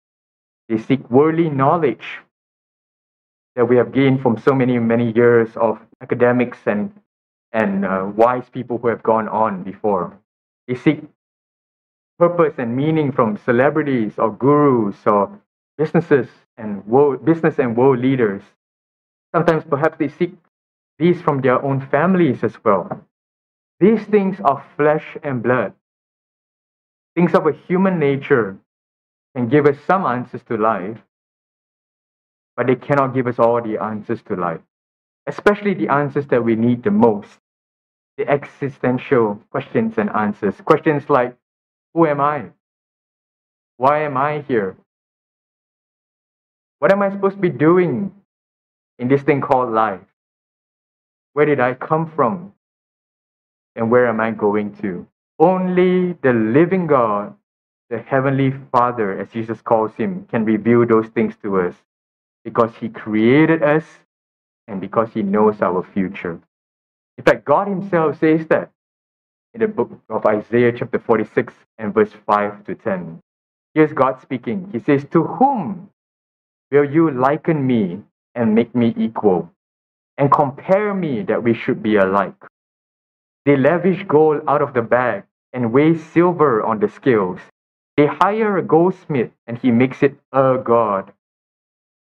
They 0.69 0.77
seek 0.77 1.09
worldly 1.09 1.49
knowledge 1.49 2.19
that 3.55 3.65
we 3.67 3.75
have 3.77 3.91
gained 3.91 4.21
from 4.21 4.37
so 4.37 4.53
many, 4.53 4.79
many 4.79 5.11
years 5.11 5.49
of 5.55 5.79
academics 6.01 6.59
and, 6.65 6.93
and 7.51 7.85
uh, 7.85 8.09
wise 8.15 8.49
people 8.51 8.77
who 8.77 8.87
have 8.87 9.03
gone 9.03 9.27
on 9.27 9.63
before. 9.63 10.17
They 10.67 10.75
seek 10.75 11.01
purpose 12.17 12.53
and 12.57 12.75
meaning 12.75 13.11
from 13.11 13.37
celebrities 13.37 14.13
or 14.17 14.31
gurus 14.31 14.95
or 15.05 15.39
businesses 15.77 16.27
and 16.57 16.85
world, 16.85 17.25
business 17.25 17.59
and 17.59 17.75
world 17.75 17.99
leaders. 17.99 18.43
Sometimes 19.35 19.63
perhaps 19.69 19.97
they 19.97 20.07
seek 20.09 20.33
these 20.99 21.21
from 21.21 21.41
their 21.41 21.61
own 21.63 21.81
families 21.87 22.43
as 22.43 22.55
well. 22.63 23.05
These 23.79 24.03
things 24.05 24.39
are 24.41 24.63
flesh 24.77 25.17
and 25.23 25.41
blood. 25.41 25.73
Things 27.15 27.33
of 27.33 27.47
a 27.47 27.53
human 27.53 27.99
nature 27.99 28.57
can 29.35 29.47
give 29.49 29.65
us 29.65 29.77
some 29.87 30.05
answers 30.05 30.43
to 30.43 30.57
life, 30.57 30.99
but 32.61 32.67
they 32.67 32.75
cannot 32.75 33.15
give 33.15 33.25
us 33.25 33.39
all 33.39 33.59
the 33.59 33.81
answers 33.81 34.21
to 34.21 34.35
life, 34.35 34.61
especially 35.25 35.73
the 35.73 35.87
answers 35.91 36.27
that 36.27 36.45
we 36.45 36.55
need 36.55 36.83
the 36.83 36.91
most 36.91 37.39
the 38.17 38.29
existential 38.29 39.41
questions 39.49 39.97
and 39.97 40.11
answers. 40.11 40.53
Questions 40.61 41.09
like 41.09 41.35
who 41.95 42.05
am 42.05 42.21
I? 42.21 42.51
Why 43.77 44.03
am 44.03 44.15
I 44.15 44.41
here? 44.47 44.77
What 46.77 46.91
am 46.91 47.01
I 47.01 47.09
supposed 47.09 47.37
to 47.37 47.41
be 47.41 47.49
doing 47.49 48.13
in 48.99 49.07
this 49.07 49.23
thing 49.23 49.41
called 49.41 49.73
life? 49.73 50.05
Where 51.33 51.47
did 51.47 51.59
I 51.59 51.73
come 51.73 52.11
from? 52.15 52.53
And 53.75 53.89
where 53.89 54.07
am 54.07 54.19
I 54.19 54.29
going 54.29 54.75
to? 54.83 55.07
Only 55.39 56.13
the 56.21 56.33
living 56.33 56.85
God, 56.85 57.33
the 57.89 57.97
Heavenly 57.97 58.53
Father, 58.71 59.19
as 59.19 59.31
Jesus 59.31 59.63
calls 59.63 59.95
him, 59.95 60.27
can 60.29 60.45
reveal 60.45 60.85
those 60.85 61.07
things 61.07 61.35
to 61.41 61.61
us 61.61 61.75
because 62.43 62.71
he 62.79 62.89
created 62.89 63.63
us 63.63 63.83
and 64.67 64.81
because 64.81 65.09
he 65.13 65.21
knows 65.21 65.61
our 65.61 65.83
future. 65.93 66.39
In 67.17 67.23
fact, 67.23 67.45
God 67.45 67.67
Himself 67.67 68.19
says 68.19 68.47
that 68.47 68.71
in 69.53 69.61
the 69.61 69.67
book 69.67 69.91
of 70.09 70.25
Isaiah, 70.25 70.71
chapter 70.71 70.99
46, 70.99 71.53
and 71.77 71.93
verse 71.93 72.11
5 72.25 72.63
to 72.65 72.75
10. 72.75 73.19
Here's 73.73 73.93
God 73.93 74.21
speaking. 74.21 74.69
He 74.71 74.79
says, 74.79 75.05
To 75.11 75.23
whom 75.23 75.89
will 76.71 76.89
you 76.89 77.11
liken 77.11 77.65
me 77.65 78.01
and 78.35 78.55
make 78.55 78.73
me 78.73 78.93
equal, 78.97 79.51
and 80.17 80.31
compare 80.31 80.93
me 80.93 81.23
that 81.23 81.43
we 81.43 81.53
should 81.53 81.83
be 81.83 81.97
alike? 81.97 82.35
They 83.45 83.57
lavish 83.57 84.03
gold 84.07 84.41
out 84.47 84.61
of 84.61 84.73
the 84.73 84.81
bag 84.81 85.23
and 85.53 85.73
weigh 85.73 85.97
silver 85.97 86.63
on 86.63 86.79
the 86.79 86.87
scales. 86.87 87.39
They 87.97 88.07
hire 88.07 88.57
a 88.57 88.63
goldsmith 88.63 89.31
and 89.47 89.57
he 89.57 89.71
makes 89.71 90.01
it 90.03 90.15
a 90.31 90.57
god. 90.63 91.11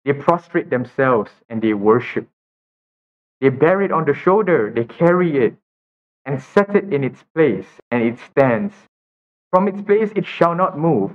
They 0.08 0.14
prostrate 0.14 0.70
themselves 0.70 1.30
and 1.50 1.60
they 1.60 1.74
worship. 1.74 2.30
They 3.42 3.50
bear 3.50 3.82
it 3.82 3.92
on 3.92 4.06
the 4.06 4.14
shoulder, 4.14 4.72
they 4.74 4.84
carry 4.84 5.36
it 5.36 5.54
and 6.24 6.42
set 6.42 6.74
it 6.74 6.90
in 6.94 7.04
its 7.04 7.22
place, 7.34 7.66
and 7.90 8.02
it 8.02 8.18
stands. 8.18 8.72
From 9.50 9.68
its 9.68 9.82
place 9.82 10.10
it 10.16 10.24
shall 10.24 10.54
not 10.54 10.78
move. 10.78 11.10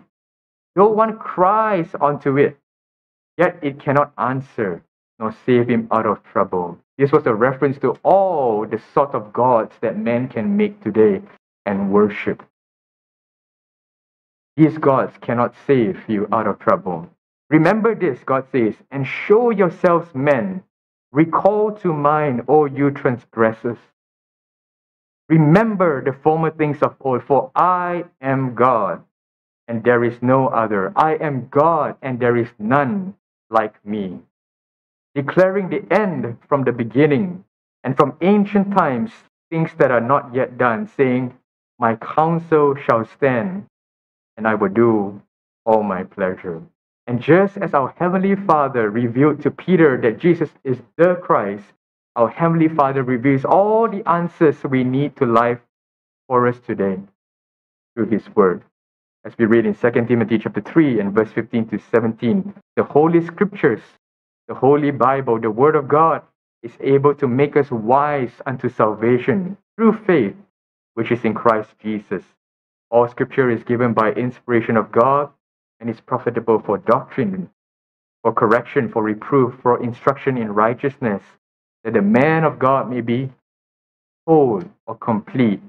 Though 0.76 0.92
one 0.92 1.18
cries 1.18 1.96
unto 2.00 2.38
it, 2.38 2.60
yet 3.36 3.58
it 3.64 3.80
cannot 3.80 4.14
answer, 4.16 4.84
nor 5.18 5.36
save 5.44 5.70
him 5.70 5.88
out 5.90 6.06
of 6.06 6.24
trouble. 6.24 6.78
This 7.00 7.12
was 7.12 7.26
a 7.26 7.34
reference 7.34 7.80
to 7.80 7.98
all 8.04 8.68
the 8.68 8.80
sort 8.94 9.16
of 9.16 9.34
gods 9.34 9.74
that 9.82 9.98
men 9.98 10.28
can 10.28 10.56
make 10.56 10.84
today 10.84 11.24
and 11.66 11.92
worship. 11.92 12.44
These 14.56 14.78
gods 14.78 15.14
cannot 15.20 15.56
save 15.66 16.08
you 16.08 16.28
out 16.32 16.46
of 16.46 16.60
trouble. 16.60 17.10
Remember 17.54 17.96
this, 17.96 18.20
God 18.26 18.48
says, 18.52 18.76
and 18.92 19.08
show 19.08 19.52
yourselves 19.52 20.16
men. 20.16 20.64
Recall 21.14 21.74
to 21.84 21.94
mind, 21.94 22.44
O 22.50 22.66
you 22.66 22.92
transgressors. 22.92 23.78
Remember 25.30 26.04
the 26.04 26.14
former 26.14 26.52
things 26.52 26.82
of 26.82 26.96
old, 27.02 27.24
for 27.24 27.52
I 27.56 28.06
am 28.22 28.56
God, 28.56 29.04
and 29.68 29.84
there 29.84 30.04
is 30.04 30.22
no 30.24 30.48
other. 30.48 30.94
I 30.96 31.14
am 31.16 31.48
God, 31.50 31.98
and 32.02 32.20
there 32.20 32.38
is 32.38 32.50
none 32.60 33.16
like 33.52 33.76
me. 33.86 34.20
Declaring 35.16 35.70
the 35.70 35.86
end 35.94 36.38
from 36.50 36.64
the 36.64 36.74
beginning, 36.74 37.46
and 37.84 37.96
from 37.96 38.18
ancient 38.22 38.76
times 38.76 39.12
things 39.52 39.72
that 39.78 39.92
are 39.92 40.02
not 40.02 40.34
yet 40.36 40.58
done, 40.58 40.88
saying, 40.88 41.36
My 41.80 41.98
counsel 41.98 42.76
shall 42.76 43.06
stand, 43.06 43.68
and 44.38 44.48
I 44.48 44.56
will 44.56 44.70
do 44.74 45.22
all 45.66 45.84
my 45.84 46.04
pleasure. 46.04 46.64
And 47.06 47.22
just 47.22 47.58
as 47.58 47.74
our 47.74 47.94
Heavenly 47.98 48.36
Father 48.36 48.90
revealed 48.90 49.42
to 49.42 49.52
Peter 49.52 50.00
that 50.02 50.20
Jesus 50.20 50.50
is 50.64 50.82
the 50.98 51.16
Christ, 51.16 51.66
our 52.16 52.30
Heavenly 52.30 52.70
Father 52.70 53.04
reveals 53.04 53.44
all 53.44 53.90
the 53.90 54.08
answers 54.08 54.64
we 54.64 54.84
need 54.84 55.16
to 55.18 55.26
life 55.26 55.60
for 56.28 56.48
us 56.48 56.60
today 56.60 57.00
through 57.96 58.08
His 58.08 58.30
Word. 58.36 58.64
As 59.26 59.38
we 59.38 59.46
read 59.46 59.66
in 59.66 59.76
2 59.76 59.92
Timothy 60.06 60.38
chapter 60.38 60.62
3 60.62 61.00
and 61.00 61.14
verse 61.14 61.32
15 61.32 61.68
to 61.70 61.80
17, 61.80 62.54
the 62.76 62.84
Holy 62.84 63.26
Scriptures, 63.26 63.82
the 64.48 64.54
Holy 64.54 64.92
Bible, 64.92 65.40
the 65.40 65.52
Word 65.52 65.76
of 65.76 65.88
God, 65.88 66.22
is 66.62 66.74
able 66.80 67.14
to 67.16 67.28
make 67.28 67.58
us 67.58 67.70
wise 67.70 68.32
unto 68.46 68.70
salvation 68.70 69.58
through 69.76 69.94
faith, 70.06 70.36
which 70.94 71.12
is 71.12 71.24
in 71.26 71.34
Christ 71.34 71.70
Jesus. 71.82 72.24
All 72.90 73.08
Scripture 73.10 73.50
is 73.50 73.64
given 73.64 73.94
by 73.94 74.12
inspiration 74.14 74.78
of 74.78 74.92
God 74.92 75.30
and 75.80 75.90
is 75.90 76.02
profitable 76.02 76.60
for 76.60 76.78
doctrine, 76.78 77.50
for 78.22 78.34
correction, 78.34 78.90
for 78.90 79.04
reproof, 79.04 79.56
for 79.62 79.84
instruction 79.84 80.38
in 80.38 80.54
righteousness 80.54 81.24
that 81.84 81.94
the 81.94 82.02
man 82.02 82.44
of 82.44 82.60
God 82.60 82.90
may 82.90 83.02
be 83.02 83.30
whole 84.28 84.64
or 84.88 84.96
complete, 84.98 85.62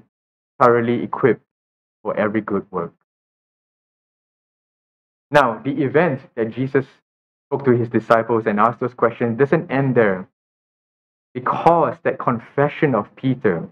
thoroughly 0.59 1.03
equipped 1.03 1.43
for 2.03 2.15
every 2.17 2.41
good 2.41 2.65
work. 2.71 2.93
Now, 5.31 5.61
the 5.63 5.83
event 5.83 6.21
that 6.35 6.51
Jesus 6.51 6.85
spoke 7.47 7.65
to 7.65 7.71
his 7.71 7.89
disciples 7.89 8.45
and 8.45 8.59
asked 8.59 8.79
those 8.79 8.93
questions 8.93 9.37
doesn't 9.37 9.71
end 9.71 9.95
there. 9.95 10.27
Because 11.33 11.97
that 12.03 12.19
confession 12.19 12.95
of 12.95 13.13
Peter 13.15 13.67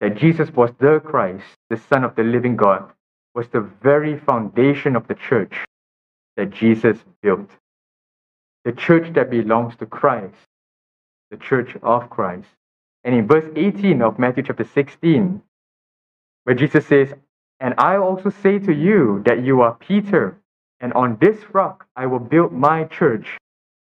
that 0.00 0.16
Jesus 0.16 0.50
was 0.52 0.70
the 0.78 1.00
Christ, 1.00 1.44
the 1.70 1.76
Son 1.76 2.04
of 2.04 2.16
the 2.16 2.22
living 2.22 2.56
God, 2.56 2.90
was 3.36 3.46
the 3.48 3.60
very 3.60 4.18
foundation 4.18 4.96
of 4.96 5.06
the 5.06 5.14
church 5.14 5.54
that 6.36 6.50
Jesus 6.50 6.98
built. 7.22 7.50
The 8.64 8.72
church 8.72 9.12
that 9.14 9.30
belongs 9.30 9.76
to 9.76 9.86
Christ 9.86 10.34
the 11.30 11.36
church 11.36 11.76
of 11.82 12.10
Christ. 12.10 12.48
And 13.04 13.14
in 13.14 13.26
verse 13.26 13.44
18 13.54 14.02
of 14.02 14.18
Matthew 14.18 14.44
chapter 14.44 14.64
16, 14.64 15.42
where 16.44 16.56
Jesus 16.56 16.86
says, 16.86 17.12
And 17.60 17.74
I 17.78 17.96
also 17.96 18.30
say 18.30 18.58
to 18.58 18.72
you 18.72 19.22
that 19.26 19.44
you 19.44 19.60
are 19.60 19.74
Peter, 19.74 20.36
And 20.80 20.92
on 20.92 21.18
this 21.20 21.38
rock 21.52 21.86
I 21.96 22.06
will 22.06 22.18
build 22.18 22.52
my 22.52 22.84
church, 22.84 23.38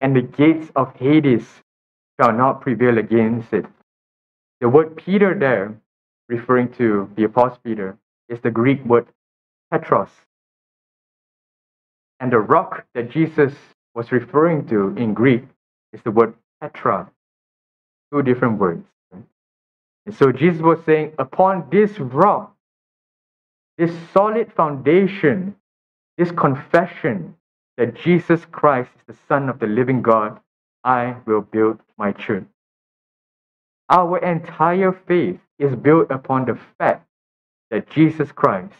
and 0.01 0.15
the 0.17 0.23
gates 0.23 0.71
of 0.77 0.95
Hades 0.97 1.47
shall 2.21 2.33
not 2.33 2.61
prevail 2.61 2.99
against 2.99 3.53
it. 3.53 3.67
The 4.61 4.69
word 4.69 4.97
Peter 4.97 5.35
there, 5.35 5.75
referring 6.29 6.73
to 6.75 7.11
the 7.17 7.25
Apostle 7.25 7.61
Peter, 7.65 7.99
is 8.29 8.41
the 8.41 8.51
Greek 8.51 8.85
word 8.85 9.07
Petros. 9.73 10.11
And 12.21 12.31
the 12.31 12.39
rock 12.39 12.85
that 12.95 13.11
Jesus 13.11 13.55
was 13.95 14.13
referring 14.13 14.67
to 14.69 14.95
in 14.97 15.15
Greek 15.15 15.45
is 15.95 16.03
the 16.03 16.11
word 16.11 16.35
Petra. 16.61 17.11
Two 18.13 18.23
different 18.23 18.59
words. 18.59 18.85
And 20.05 20.15
so 20.15 20.31
Jesus 20.31 20.61
was 20.61 20.79
saying, 20.85 21.13
upon 21.19 21.69
this 21.71 21.99
rock, 21.99 22.55
this 23.79 23.93
solid 24.13 24.53
foundation, 24.53 25.57
this 26.19 26.31
confession 26.31 27.35
that 27.79 27.95
Jesus 27.95 28.45
Christ 28.45 28.91
is 28.97 29.17
the 29.17 29.23
Son 29.27 29.49
of 29.49 29.59
the 29.59 29.67
living 29.67 30.03
God, 30.03 30.39
I 30.85 31.17
will 31.25 31.41
build 31.41 31.81
my 31.97 32.13
church. 32.13 32.45
Our 33.89 34.19
entire 34.19 34.93
faith 34.93 35.41
is 35.59 35.75
built 35.75 36.11
upon 36.11 36.45
the 36.45 36.59
fact 36.79 37.07
that 37.71 37.89
Jesus 37.89 38.31
Christ 38.33 38.75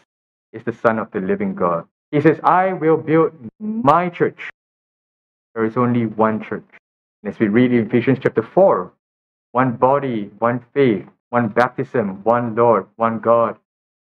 is 0.53 0.63
the 0.63 0.73
Son 0.73 0.99
of 0.99 1.11
the 1.11 1.19
living 1.19 1.55
God. 1.55 1.85
He 2.11 2.21
says, 2.21 2.39
I 2.43 2.73
will 2.73 2.97
build 2.97 3.33
my 3.59 4.09
church. 4.09 4.49
There 5.55 5.65
is 5.65 5.77
only 5.77 6.05
one 6.05 6.43
church. 6.43 6.65
And 7.23 7.33
as 7.33 7.39
we 7.39 7.47
read 7.47 7.73
in 7.73 7.87
Ephesians 7.87 8.19
chapter 8.21 8.43
4, 8.43 8.91
one 9.51 9.75
body, 9.77 10.29
one 10.39 10.63
faith, 10.73 11.05
one 11.29 11.47
baptism, 11.47 12.23
one 12.23 12.55
Lord, 12.55 12.87
one 12.95 13.19
God, 13.19 13.57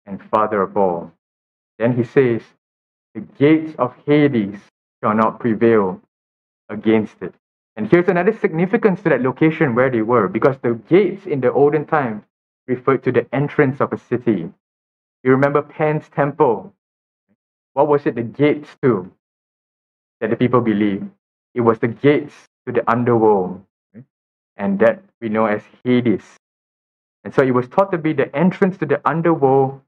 and 0.07 0.21
Father 0.31 0.63
of 0.63 0.77
all. 0.77 1.13
Then 1.79 1.97
he 1.97 2.05
says, 2.05 2.43
The 3.15 3.21
gates 3.21 3.75
of 3.79 3.95
Hades 4.07 4.59
shall 5.03 5.15
not 5.15 5.41
prevail 5.41 6.01
against 6.69 7.23
it. 7.23 7.35
And 7.77 7.91
here's 7.91 8.09
another 8.09 8.37
significance 8.37 9.03
to 9.03 9.09
that 9.11 9.23
location 9.23 9.75
where 9.75 9.91
they 9.91 10.03
were, 10.03 10.29
because 10.29 10.57
the 10.63 10.75
gates 10.89 11.27
in 11.27 11.41
the 11.41 11.53
olden 11.53 11.87
time 11.87 12.25
referred 12.67 13.03
to 13.05 13.13
the 13.13 13.27
entrance 13.35 13.81
of 13.81 13.93
a 13.93 13.99
city. 13.99 14.51
You 15.25 15.31
remember 15.31 15.63
Pan's 15.63 16.09
temple? 16.09 16.75
What 17.75 17.89
was 17.89 18.07
it 18.07 18.17
the 18.17 18.23
gates 18.23 18.69
to 18.83 19.11
that 20.21 20.31
the 20.31 20.37
people 20.37 20.61
believed? 20.61 21.09
It 21.55 21.61
was 21.61 21.79
the 21.79 21.89
gates 21.89 22.35
to 22.67 22.73
the 22.73 22.89
underworld, 22.91 23.65
and 24.57 24.79
that 24.81 25.03
we 25.21 25.29
know 25.29 25.47
as 25.47 25.63
Hades. 25.85 26.25
And 27.25 27.33
so 27.33 27.43
it 27.43 27.53
was 27.53 27.67
thought 27.67 27.93
to 27.93 27.99
be 27.99 28.13
the 28.13 28.35
entrance 28.35 28.77
to 28.79 28.87
the 28.87 29.01
underworld, 29.09 29.81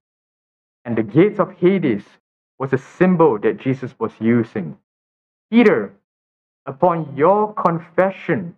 and 0.85 0.97
the 0.97 1.03
gates 1.03 1.41
of 1.41 1.53
Hades 1.53 2.05
was 2.59 2.73
a 2.73 2.79
symbol 2.79 3.39
that 3.41 3.59
Jesus 3.59 3.95
was 3.99 4.13
using. 4.21 4.79
Peter, 5.51 5.93
upon 6.67 7.17
your 7.17 7.53
confession 7.55 8.57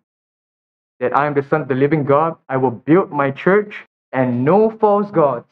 that 1.00 1.16
I 1.16 1.26
am 1.26 1.34
the 1.34 1.42
Son 1.42 1.62
of 1.62 1.68
the 1.68 1.74
living 1.74 2.04
God, 2.04 2.36
I 2.48 2.56
will 2.58 2.70
build 2.70 3.10
my 3.10 3.30
church, 3.30 3.86
and 4.12 4.44
no 4.44 4.70
false 4.70 5.10
gods, 5.10 5.50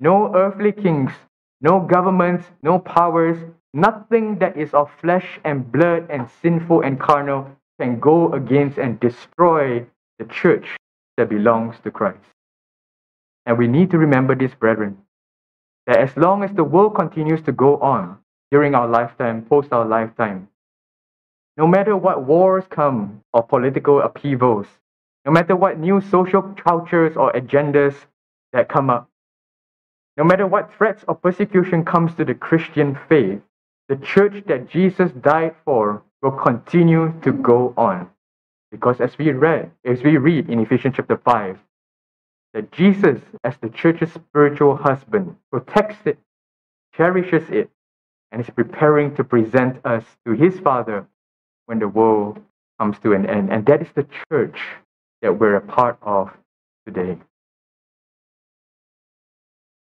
no 0.00 0.34
earthly 0.34 0.72
kings, 0.72 1.12
no 1.60 1.78
governments, 1.80 2.46
no 2.62 2.78
powers, 2.78 3.38
nothing 3.74 4.38
that 4.38 4.56
is 4.56 4.72
of 4.72 4.90
flesh 5.00 5.38
and 5.44 5.70
blood 5.70 6.06
and 6.10 6.28
sinful 6.42 6.80
and 6.80 6.98
carnal 6.98 7.46
can 7.78 8.00
go 8.00 8.32
against 8.32 8.78
and 8.78 8.98
destroy 8.98 9.84
the 10.18 10.24
church 10.24 10.76
that 11.16 11.28
belongs 11.28 11.76
to 11.84 11.90
Christ. 11.90 12.24
And 13.46 13.58
we 13.58 13.68
need 13.68 13.90
to 13.90 13.98
remember 13.98 14.34
this, 14.34 14.54
brethren, 14.54 14.98
that 15.86 15.98
as 15.98 16.16
long 16.16 16.42
as 16.42 16.52
the 16.52 16.64
world 16.64 16.94
continues 16.94 17.42
to 17.42 17.52
go 17.52 17.78
on 17.78 18.18
during 18.50 18.74
our 18.74 18.88
lifetime, 18.88 19.42
post 19.42 19.72
our 19.72 19.84
lifetime, 19.84 20.48
no 21.56 21.66
matter 21.66 21.96
what 21.96 22.24
wars 22.24 22.64
come 22.70 23.20
or 23.34 23.42
political 23.42 24.00
upheavals, 24.00 24.66
no 25.26 25.32
matter 25.32 25.54
what 25.54 25.78
new 25.78 26.00
social 26.00 26.42
cultures 26.42 27.16
or 27.16 27.32
agendas 27.32 27.94
that 28.52 28.68
come 28.68 28.88
up, 28.88 29.09
no 30.20 30.26
matter 30.26 30.46
what 30.46 30.70
threats 30.76 31.02
or 31.08 31.14
persecution 31.14 31.82
comes 31.82 32.14
to 32.14 32.26
the 32.26 32.34
Christian 32.34 32.98
faith, 33.08 33.40
the 33.88 33.96
church 33.96 34.44
that 34.48 34.68
Jesus 34.68 35.10
died 35.12 35.54
for 35.64 36.02
will 36.20 36.32
continue 36.32 37.14
to 37.22 37.32
go 37.32 37.72
on. 37.78 38.06
Because 38.70 39.00
as 39.00 39.16
we 39.16 39.30
read, 39.30 39.70
as 39.82 40.02
we 40.02 40.18
read 40.18 40.50
in 40.50 40.60
Ephesians 40.60 40.96
chapter 40.98 41.16
5, 41.16 41.58
that 42.52 42.70
Jesus, 42.70 43.18
as 43.44 43.56
the 43.62 43.70
church's 43.70 44.12
spiritual 44.12 44.76
husband, 44.76 45.36
protects 45.50 45.96
it, 46.04 46.18
cherishes 46.94 47.48
it, 47.48 47.70
and 48.30 48.42
is 48.42 48.50
preparing 48.50 49.16
to 49.16 49.24
present 49.24 49.80
us 49.86 50.04
to 50.26 50.32
his 50.32 50.60
Father 50.60 51.06
when 51.64 51.78
the 51.78 51.88
world 51.88 52.38
comes 52.78 52.98
to 52.98 53.14
an 53.14 53.24
end. 53.24 53.50
And 53.50 53.64
that 53.64 53.80
is 53.80 53.88
the 53.94 54.06
church 54.30 54.60
that 55.22 55.38
we're 55.40 55.56
a 55.56 55.62
part 55.62 55.96
of 56.02 56.30
today. 56.86 57.16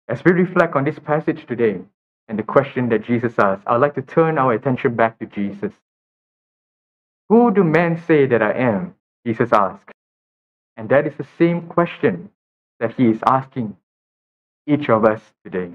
As 0.07 0.23
we 0.25 0.31
reflect 0.31 0.75
on 0.75 0.83
this 0.83 0.99
passage 0.99 1.45
today 1.47 1.79
and 2.27 2.37
the 2.37 2.43
question 2.43 2.89
that 2.89 3.05
Jesus 3.05 3.33
asked, 3.39 3.63
I'd 3.67 3.77
like 3.77 3.95
to 3.95 4.01
turn 4.01 4.37
our 4.37 4.53
attention 4.53 4.95
back 4.95 5.17
to 5.19 5.25
Jesus. 5.25 5.71
Who 7.29 7.53
do 7.53 7.63
men 7.63 8.01
say 8.05 8.25
that 8.25 8.41
I 8.41 8.51
am? 8.51 8.95
Jesus 9.25 9.49
asked. 9.53 9.89
And 10.75 10.89
that 10.89 11.07
is 11.07 11.13
the 11.17 11.27
same 11.37 11.67
question 11.67 12.29
that 12.79 12.95
he 12.95 13.05
is 13.05 13.19
asking 13.25 13.77
each 14.67 14.89
of 14.89 15.05
us 15.05 15.21
today. 15.45 15.71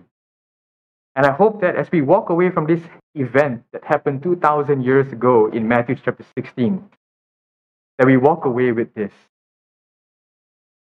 And 1.17 1.27
I 1.27 1.33
hope 1.33 1.61
that 1.62 1.77
as 1.77 1.91
we 1.91 2.03
walk 2.03 2.31
away 2.31 2.51
from 2.51 2.67
this 2.67 2.83
event 3.14 3.64
that 3.73 3.85
happened 3.85 4.23
2,000 4.23 4.83
years 4.83 5.11
ago 5.12 5.51
in 5.51 5.67
Matthew 5.67 5.97
chapter 6.05 6.25
16, 6.37 6.85
that 7.99 8.07
we 8.07 8.17
walk 8.17 8.45
away 8.45 8.73
with 8.73 8.95
this. 8.95 9.12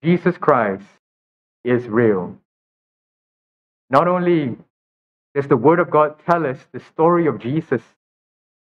Jesus 0.03 0.37
Christ 0.37 0.85
is 1.65 1.87
real. 1.87 2.37
Not 3.91 4.09
only 4.09 4.57
does 5.35 5.49
the 5.49 5.57
Word 5.57 5.81
of 5.81 5.91
God 5.91 6.17
tell 6.27 6.47
us 6.47 6.59
the 6.73 6.81
story 6.81 7.27
of 7.27 7.41
Jesus 7.41 7.83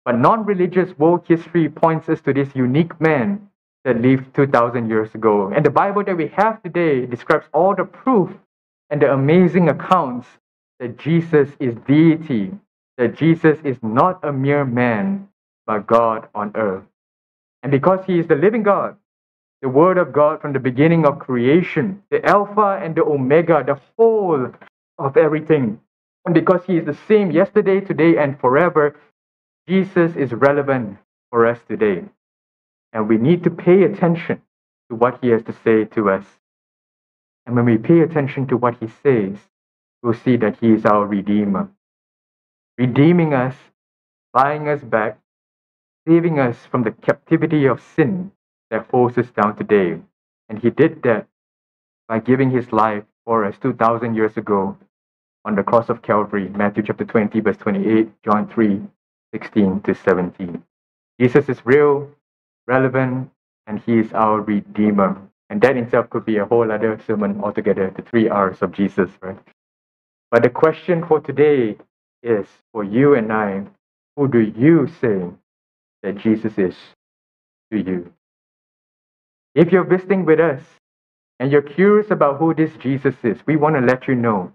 but 0.06 0.18
non 0.18 0.46
religious 0.46 0.98
world 0.98 1.26
history 1.28 1.70
points 1.70 2.08
us 2.10 2.22
to 2.22 2.34
this 2.34 2.56
unique 2.56 3.00
man 3.02 3.50
that 3.84 4.02
lived 4.02 4.34
2,000 4.36 4.90
years 4.90 5.14
ago. 5.14 5.52
And 5.54 5.66
the 5.66 5.70
Bible 5.70 6.04
that 6.06 6.16
we 6.18 6.30
have 6.30 6.64
today 6.64 7.06
describes 7.06 7.46
all 7.54 7.76
the 7.76 7.86
proof 7.86 8.32
and 8.90 9.02
the 9.02 9.12
amazing 9.14 9.70
accounts 9.70 10.28
that 10.80 10.98
Jesus 10.98 11.50
is 11.60 11.76
deity, 11.88 12.54
that 12.98 13.16
Jesus 13.18 13.60
is 13.66 13.78
not 13.84 14.24
a 14.24 14.32
mere 14.32 14.64
man, 14.66 15.28
but 15.66 15.88
God 15.88 16.30
on 16.34 16.54
earth. 16.56 16.86
And 17.64 17.72
because 17.72 18.06
he 18.06 18.18
is 18.18 18.28
the 18.28 18.36
living 18.36 18.64
God, 18.64 18.96
the 19.62 19.70
Word 19.70 19.98
of 19.98 20.14
God 20.14 20.42
from 20.42 20.54
the 20.54 20.60
beginning 20.60 21.06
of 21.06 21.20
creation, 21.20 22.02
the 22.12 22.26
Alpha 22.26 22.80
and 22.82 22.96
the 22.96 23.04
Omega, 23.04 23.64
the 23.66 23.80
whole 23.98 24.52
of 24.98 25.18
everything. 25.18 25.80
And 26.26 26.34
because 26.34 26.66
he 26.66 26.78
is 26.78 26.86
the 26.86 26.98
same 27.08 27.32
yesterday, 27.32 27.80
today, 27.80 28.18
and 28.18 28.40
forever, 28.40 28.96
Jesus 29.68 30.16
is 30.16 30.34
relevant 30.34 30.98
for 31.30 31.46
us 31.46 31.60
today. 31.68 32.04
And 32.94 33.08
we 33.08 33.18
need 33.18 33.44
to 33.44 33.50
pay 33.50 33.84
attention 33.84 34.42
to 34.90 34.96
what 34.96 35.20
he 35.22 35.30
has 35.30 35.44
to 35.44 35.54
say 35.64 35.86
to 35.86 36.10
us. 36.10 36.26
And 37.46 37.56
when 37.56 37.66
we 37.66 37.78
pay 37.78 38.02
attention 38.02 38.48
to 38.48 38.58
what 38.58 38.78
he 38.80 38.88
says, 39.04 39.38
we'll 40.02 40.14
see 40.14 40.38
that 40.38 40.58
he 40.60 40.74
is 40.74 40.86
our 40.86 41.06
Redeemer, 41.06 41.70
redeeming 42.78 43.34
us, 43.34 43.56
buying 44.34 44.68
us 44.68 44.82
back, 44.82 45.20
saving 46.08 46.40
us 46.40 46.58
from 46.70 46.84
the 46.84 46.92
captivity 46.92 47.66
of 47.66 47.82
sin 47.96 48.32
that 48.70 48.88
holds 48.92 49.18
us 49.18 49.28
down 49.32 49.56
today. 49.56 50.00
And 50.50 50.60
he 50.60 50.70
did 50.70 51.04
that 51.04 51.28
by 52.08 52.20
giving 52.20 52.52
his 52.52 52.72
life 52.72 53.04
for 53.26 53.46
us 53.46 53.56
2,000 53.62 54.16
years 54.16 54.38
ago 54.38 54.78
on 55.48 55.56
the 55.56 55.64
cross 55.64 55.88
of 55.88 56.02
Calvary, 56.02 56.50
Matthew 56.50 56.84
chapter 56.84 57.06
20, 57.06 57.40
verse 57.40 57.56
28, 57.56 58.10
John 58.26 58.50
3, 58.50 58.82
16 59.34 59.80
to 59.84 59.96
17. 59.96 60.62
Jesus 61.22 61.48
is 61.48 61.66
real, 61.66 62.10
relevant, 62.68 63.32
and 63.66 63.80
he 63.80 63.98
is 64.00 64.12
our 64.12 64.42
Redeemer. 64.42 65.18
And 65.50 65.62
that 65.62 65.78
itself 65.78 66.10
could 66.10 66.26
be 66.26 66.36
a 66.36 66.46
whole 66.46 66.70
other 66.70 67.00
sermon 67.08 67.40
altogether, 67.42 67.94
the 67.96 68.02
three 68.02 68.28
R's 68.28 68.62
of 68.62 68.74
Jesus, 68.74 69.10
right? 69.22 69.40
But 70.32 70.44
the 70.44 70.50
question 70.50 71.06
for 71.08 71.22
today 71.22 71.78
is 72.22 72.46
for 72.74 72.84
you 72.84 73.16
and 73.16 73.32
I, 73.32 73.64
who 74.18 74.28
do 74.28 74.42
you 74.42 74.90
say 75.00 75.30
that 76.04 76.18
Jesus 76.18 76.58
is 76.58 76.76
to 77.72 77.80
you? 77.80 78.12
If 79.56 79.72
you're 79.72 79.86
visiting 79.86 80.26
with 80.26 80.42
us 80.42 80.62
and 81.40 81.54
you're 81.54 81.62
curious 81.62 82.12
about 82.12 82.38
who 82.38 82.54
this 82.54 82.72
Jesus 82.82 83.16
is, 83.24 83.38
we 83.46 83.56
want 83.56 83.76
to 83.76 83.82
let 83.82 84.10
you 84.10 84.16
know. 84.16 84.52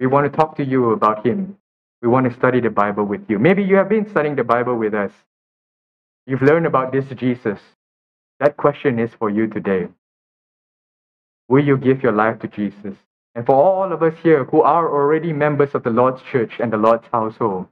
We 0.00 0.06
want 0.06 0.30
to 0.30 0.36
talk 0.36 0.56
to 0.56 0.64
you 0.64 0.90
about 0.90 1.26
him. 1.26 1.56
We 2.02 2.08
want 2.08 2.30
to 2.30 2.36
study 2.36 2.60
the 2.60 2.70
Bible 2.70 3.04
with 3.04 3.22
you. 3.28 3.38
Maybe 3.38 3.62
you 3.64 3.76
have 3.76 3.88
been 3.88 4.08
studying 4.10 4.36
the 4.36 4.44
Bible 4.44 4.76
with 4.76 4.94
us. 4.94 5.12
You've 6.26 6.42
learned 6.42 6.66
about 6.66 6.92
this 6.92 7.06
Jesus. 7.16 7.60
That 8.40 8.56
question 8.56 8.98
is 8.98 9.10
for 9.18 9.30
you 9.30 9.46
today. 9.46 9.88
Will 11.48 11.64
you 11.64 11.78
give 11.78 12.02
your 12.02 12.12
life 12.12 12.40
to 12.40 12.48
Jesus? 12.48 12.96
And 13.34 13.46
for 13.46 13.54
all 13.54 13.92
of 13.92 14.02
us 14.02 14.14
here 14.22 14.44
who 14.44 14.62
are 14.62 14.88
already 14.88 15.32
members 15.32 15.74
of 15.74 15.84
the 15.84 15.90
Lord's 15.90 16.22
church 16.22 16.54
and 16.60 16.72
the 16.72 16.78
Lord's 16.78 17.06
household, 17.12 17.68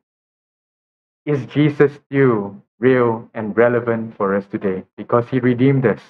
is 1.27 1.47
Jesus 1.47 1.93
still 2.07 2.57
real 2.79 3.31
and 3.35 3.57
relevant 3.57 4.17
for 4.17 4.37
us 4.37 4.47
today? 4.47 4.85
Because 4.97 5.29
he 5.29 5.41
redeemed 5.41 5.87
us. 5.87 6.01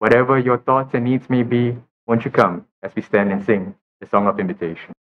Whatever 0.00 0.38
your 0.38 0.58
thoughts 0.58 0.94
and 0.94 1.04
needs 1.04 1.30
may 1.30 1.44
be, 1.44 1.76
won't 2.06 2.24
you 2.24 2.30
come 2.30 2.66
as 2.82 2.94
we 2.96 3.02
stand 3.02 3.32
and 3.32 3.44
sing 3.44 3.74
the 4.00 4.08
song 4.08 4.26
of 4.26 4.40
invitation? 4.40 4.96